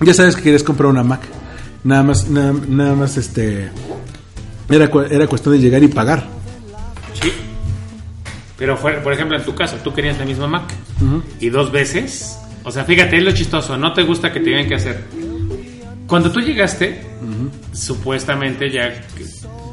[0.00, 1.22] ya sabes que quieres comprar una Mac.
[1.82, 3.70] Nada más, nada, nada más, este,
[4.68, 6.26] era, era cuestión de llegar y pagar.
[7.20, 7.32] Sí.
[8.58, 10.74] Pero fue, por ejemplo, en tu caso, tú querías la misma Mac
[11.40, 12.38] y dos veces.
[12.64, 13.76] O sea, fíjate, es lo chistoso.
[13.76, 15.04] No te gusta que te digan qué hacer.
[16.06, 17.02] Cuando tú llegaste,
[17.72, 18.94] supuestamente ya,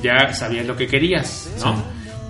[0.01, 1.75] ya sabías lo que querías, ¿no?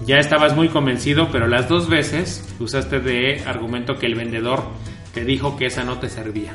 [0.06, 4.64] Ya estabas muy convencido, pero las dos veces usaste de argumento que el vendedor
[5.14, 6.54] te dijo que esa no te servía.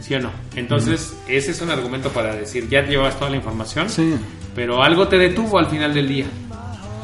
[0.00, 0.30] ¿Sí o no?
[0.56, 4.14] Entonces, ese es un argumento para decir, ya llevabas toda la información, Sí.
[4.54, 6.26] pero algo te detuvo al final del día.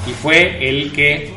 [0.06, 1.34] Y fue el que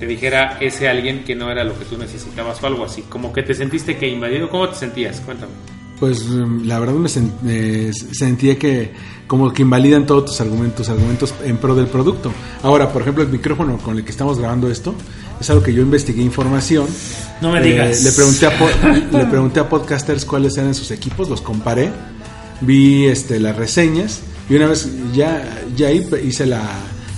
[0.00, 3.02] te dijera ese alguien que no era lo que tú necesitabas o algo así.
[3.02, 4.48] Como que te sentiste que invadido.
[4.48, 5.20] ¿Cómo te sentías?
[5.20, 5.52] Cuéntame.
[6.00, 8.90] Pues mm, la verdad me, sen- me sentía que
[9.26, 12.32] como que invalidan todos tus argumentos, argumentos en pro del producto.
[12.62, 14.94] Ahora, por ejemplo, el micrófono con el que estamos grabando esto
[15.40, 16.86] es algo que yo investigué información.
[17.40, 18.02] No me Eh, digas.
[18.02, 18.50] le pregunté a
[19.18, 21.90] le pregunté a podcasters cuáles eran sus equipos, los comparé,
[22.62, 26.62] vi este las reseñas y una vez ya ya hice la,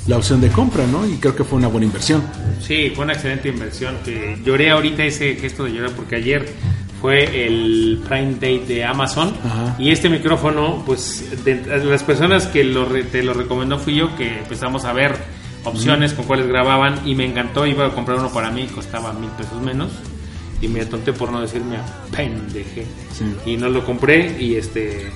[0.06, 1.06] la opción de compra, ¿no?
[1.08, 2.22] Y creo que fue una buena inversión.
[2.60, 3.96] Sí, fue una excelente inversión.
[4.04, 6.46] Que lloré ahorita ese gesto de llorar porque ayer
[7.02, 9.76] fue el Prime Day de Amazon Ajá.
[9.78, 14.16] y este micrófono, pues de, las personas que lo re- te lo recomendó fui yo
[14.16, 15.16] que empezamos a ver
[15.64, 17.66] opciones con cuáles grababan y me encantó.
[17.66, 19.90] Iba a comprar uno para mí, costaba mil pesos menos
[20.60, 21.84] y me atonté por no decirme a
[22.16, 23.24] pendeje Sí.
[23.50, 25.10] y no lo compré y este,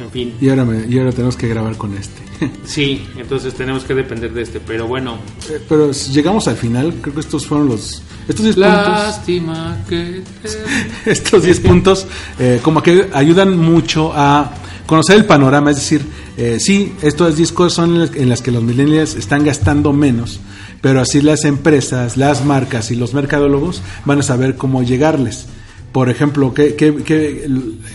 [0.00, 0.34] en fin.
[0.40, 2.20] Y ahora me, y ahora tenemos que grabar con este.
[2.64, 5.18] Sí, entonces tenemos que depender de este, pero bueno.
[5.50, 8.72] Eh, Pero si llegamos al final, creo que estos fueron los estos 10 puntos.
[8.88, 12.06] Lástima que te- estos 10 puntos
[12.38, 14.54] eh, como que ayudan mucho a
[14.86, 16.00] conocer el panorama, es decir,
[16.36, 19.92] eh, sí, estas 10 cosas son en las- en las que los millennials están gastando
[19.92, 20.40] menos,
[20.80, 25.46] pero así las empresas, las marcas y los mercadólogos van a saber cómo llegarles.
[25.92, 27.48] Por ejemplo, ¿qué, qué, qué-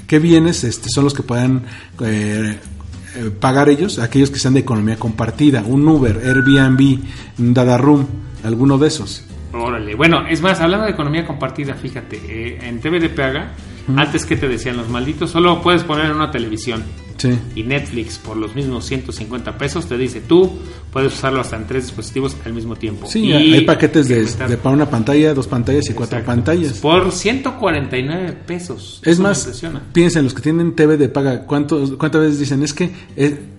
[0.08, 1.64] qué bienes este, son los que puedan
[2.04, 2.58] eh,
[3.16, 4.00] eh, pagar ellos?
[4.00, 7.00] Aquellos que sean de economía compartida, un Uber, Airbnb,
[7.38, 8.06] Dada Room,
[8.44, 9.24] alguno de esos.
[9.54, 9.96] Órale.
[9.96, 13.54] Bueno, es más, hablando de economía compartida, fíjate, eh, en TV de Paga,
[13.96, 16.84] antes que te decían los malditos, solo puedes poner en una televisión.
[17.18, 17.30] Sí.
[17.56, 20.52] Y Netflix, por los mismos 150 pesos, te dice tú
[20.92, 23.08] puedes usarlo hasta en tres dispositivos al mismo tiempo.
[23.08, 26.26] Sí, Y hay paquetes de, de para una pantalla, dos pantallas y cuatro Exacto.
[26.44, 26.74] pantallas.
[26.80, 29.00] Por 149 pesos.
[29.04, 29.62] Es Eso más,
[29.94, 32.64] piensen, los que tienen TV de paga, ¿cuántos, ¿cuántas veces dicen?
[32.64, 32.92] Es que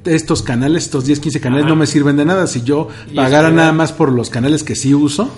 [0.05, 1.71] estos canales, estos 10, 15 canales Ajá.
[1.71, 2.47] no me sirven de nada.
[2.47, 5.31] Si yo pagara nada más por los canales que sí uso,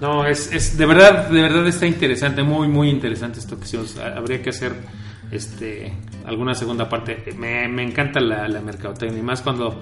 [0.00, 3.66] No, es, es de verdad, de verdad está interesante, muy, muy interesante esto que.
[4.00, 4.74] Ha- Habría que hacer
[5.30, 5.92] este
[6.24, 7.24] alguna segunda parte.
[7.38, 9.80] Me, me encanta la, la mercadotecnia, y más cuando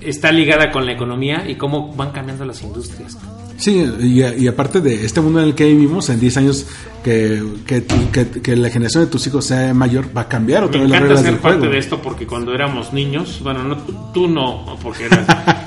[0.00, 3.16] está ligada con la economía y cómo van cambiando las industrias.
[3.56, 6.66] sí, y, y aparte de este mundo en el que vivimos, en 10 años
[7.02, 10.64] que, que, tu- que- que la generación de tus hijos sea mayor, va a cambiar
[10.64, 11.72] otra Me vez las reglas del parte juego.
[11.72, 15.26] de esto porque cuando éramos niños, bueno, no, tú, tú no, porque eras-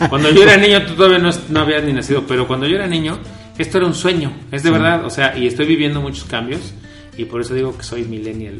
[0.09, 2.85] cuando yo era niño tú todavía no, no habías ni nacido, pero cuando yo era
[2.87, 3.17] niño,
[3.57, 6.73] esto era un sueño, es de verdad, o sea, y estoy viviendo muchos cambios
[7.17, 8.57] y por eso digo que soy millennial,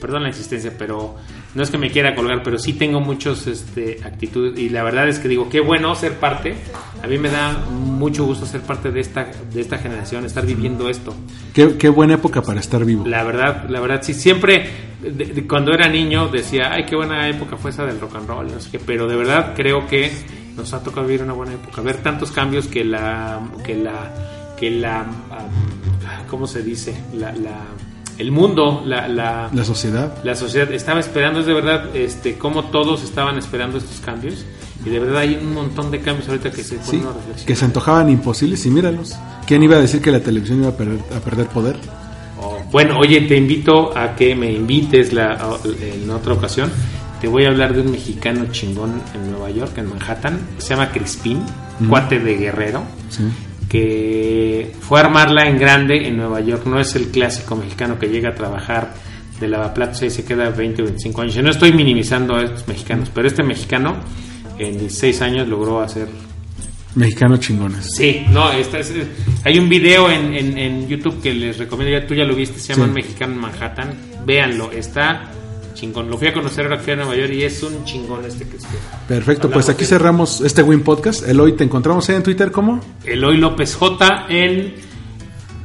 [0.00, 1.16] perdón la insistencia, pero
[1.54, 5.08] no es que me quiera colgar, pero sí tengo muchos este, actitudes y la verdad
[5.08, 6.54] es que digo, qué bueno ser parte,
[7.02, 10.88] a mí me da mucho gusto ser parte de esta, de esta generación, estar viviendo
[10.88, 11.14] esto.
[11.52, 13.06] Qué, qué buena época para estar vivo.
[13.06, 14.66] La verdad, la verdad, sí, siempre,
[15.02, 18.28] de- de- cuando era niño decía, ay, qué buena época fue esa del rock and
[18.28, 20.12] roll, no sé qué, pero de verdad creo que
[20.56, 24.70] nos ha tocado vivir una buena época, ver tantos cambios que la, que la, que
[24.70, 26.94] la, am, ¿cómo se dice?
[27.14, 27.56] La, la,
[28.18, 30.14] el mundo, la, la, La sociedad.
[30.24, 34.44] la sociedad estaba esperando, es de verdad, este, como todos estaban esperando estos cambios,
[34.84, 37.46] y de verdad hay un montón de cambios ahorita que se Sí, ponen a reflexionar.
[37.46, 39.16] que se antojaban imposibles y míralos.
[39.46, 41.76] ¿Quién iba a decir que la televisión iba a perder, a perder poder?
[42.40, 45.38] Oh, Bueno, oye, te invito a que me invites la,
[45.80, 46.70] en otra ocasión.
[47.20, 50.38] Te voy a hablar de un mexicano chingón en Nueva York, en Manhattan.
[50.58, 51.42] Se llama Crispín,
[51.88, 53.22] cuate de Guerrero, Sí.
[53.68, 56.66] Que fue a armarla en grande en Nueva York.
[56.66, 58.94] No es el clásico mexicano que llega a trabajar
[59.40, 61.34] de lavaplatos y se queda 20 o 25 años.
[61.34, 63.96] Yo no estoy minimizando a estos mexicanos, pero este mexicano
[64.58, 66.08] en 16 años logró hacer
[66.94, 67.90] Mexicanos chingones.
[67.94, 68.90] Sí, no, esta es-
[69.44, 72.58] hay un video en, en, en YouTube que les recomiendo, ya tú ya lo viste,
[72.58, 72.92] se llama Sí.
[72.92, 73.88] Mexicano en Manhattan,
[74.24, 75.30] véanlo, está
[75.76, 78.24] chingón, lo fui a conocer ahora que fui a Nueva York y es un chingón
[78.24, 78.64] este que es.
[79.06, 81.28] Perfecto, Hablamos pues aquí de- cerramos este Win Podcast.
[81.28, 84.74] Eloy, te encontramos ahí en Twitter como Eloy López J en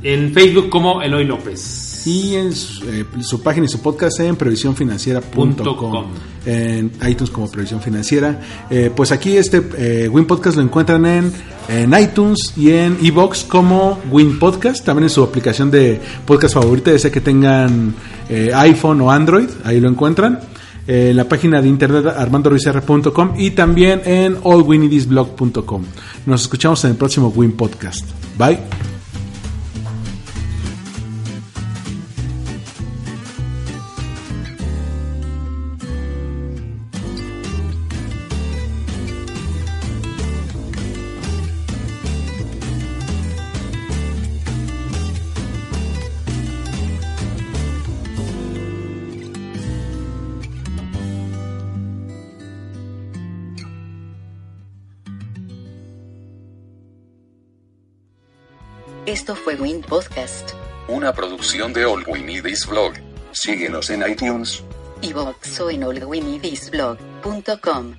[0.03, 1.80] En Facebook como Eloy López.
[2.05, 6.05] Y en su, eh, su página y su podcast en previsiónfinanciera.com.
[6.45, 8.39] En iTunes como Previsión Financiera.
[8.69, 11.31] Eh, pues aquí este eh, Win Podcast lo encuentran en,
[11.69, 14.83] en iTunes y en Evox como Win Podcast.
[14.83, 17.93] También en su aplicación de podcast favorita, ya sea que tengan
[18.55, 19.49] iPhone o Android.
[19.63, 20.39] Ahí lo encuentran.
[20.87, 25.83] En la página de internet armandoruizr.com y también en allwinidisblog.com.
[26.25, 28.03] Nos escuchamos en el próximo Win Podcast.
[28.37, 28.90] Bye.
[61.51, 62.93] De All We Need Is Blog.
[63.33, 64.63] Síguenos en iTunes.
[65.01, 67.95] iVoox o en allwinidisblog.com.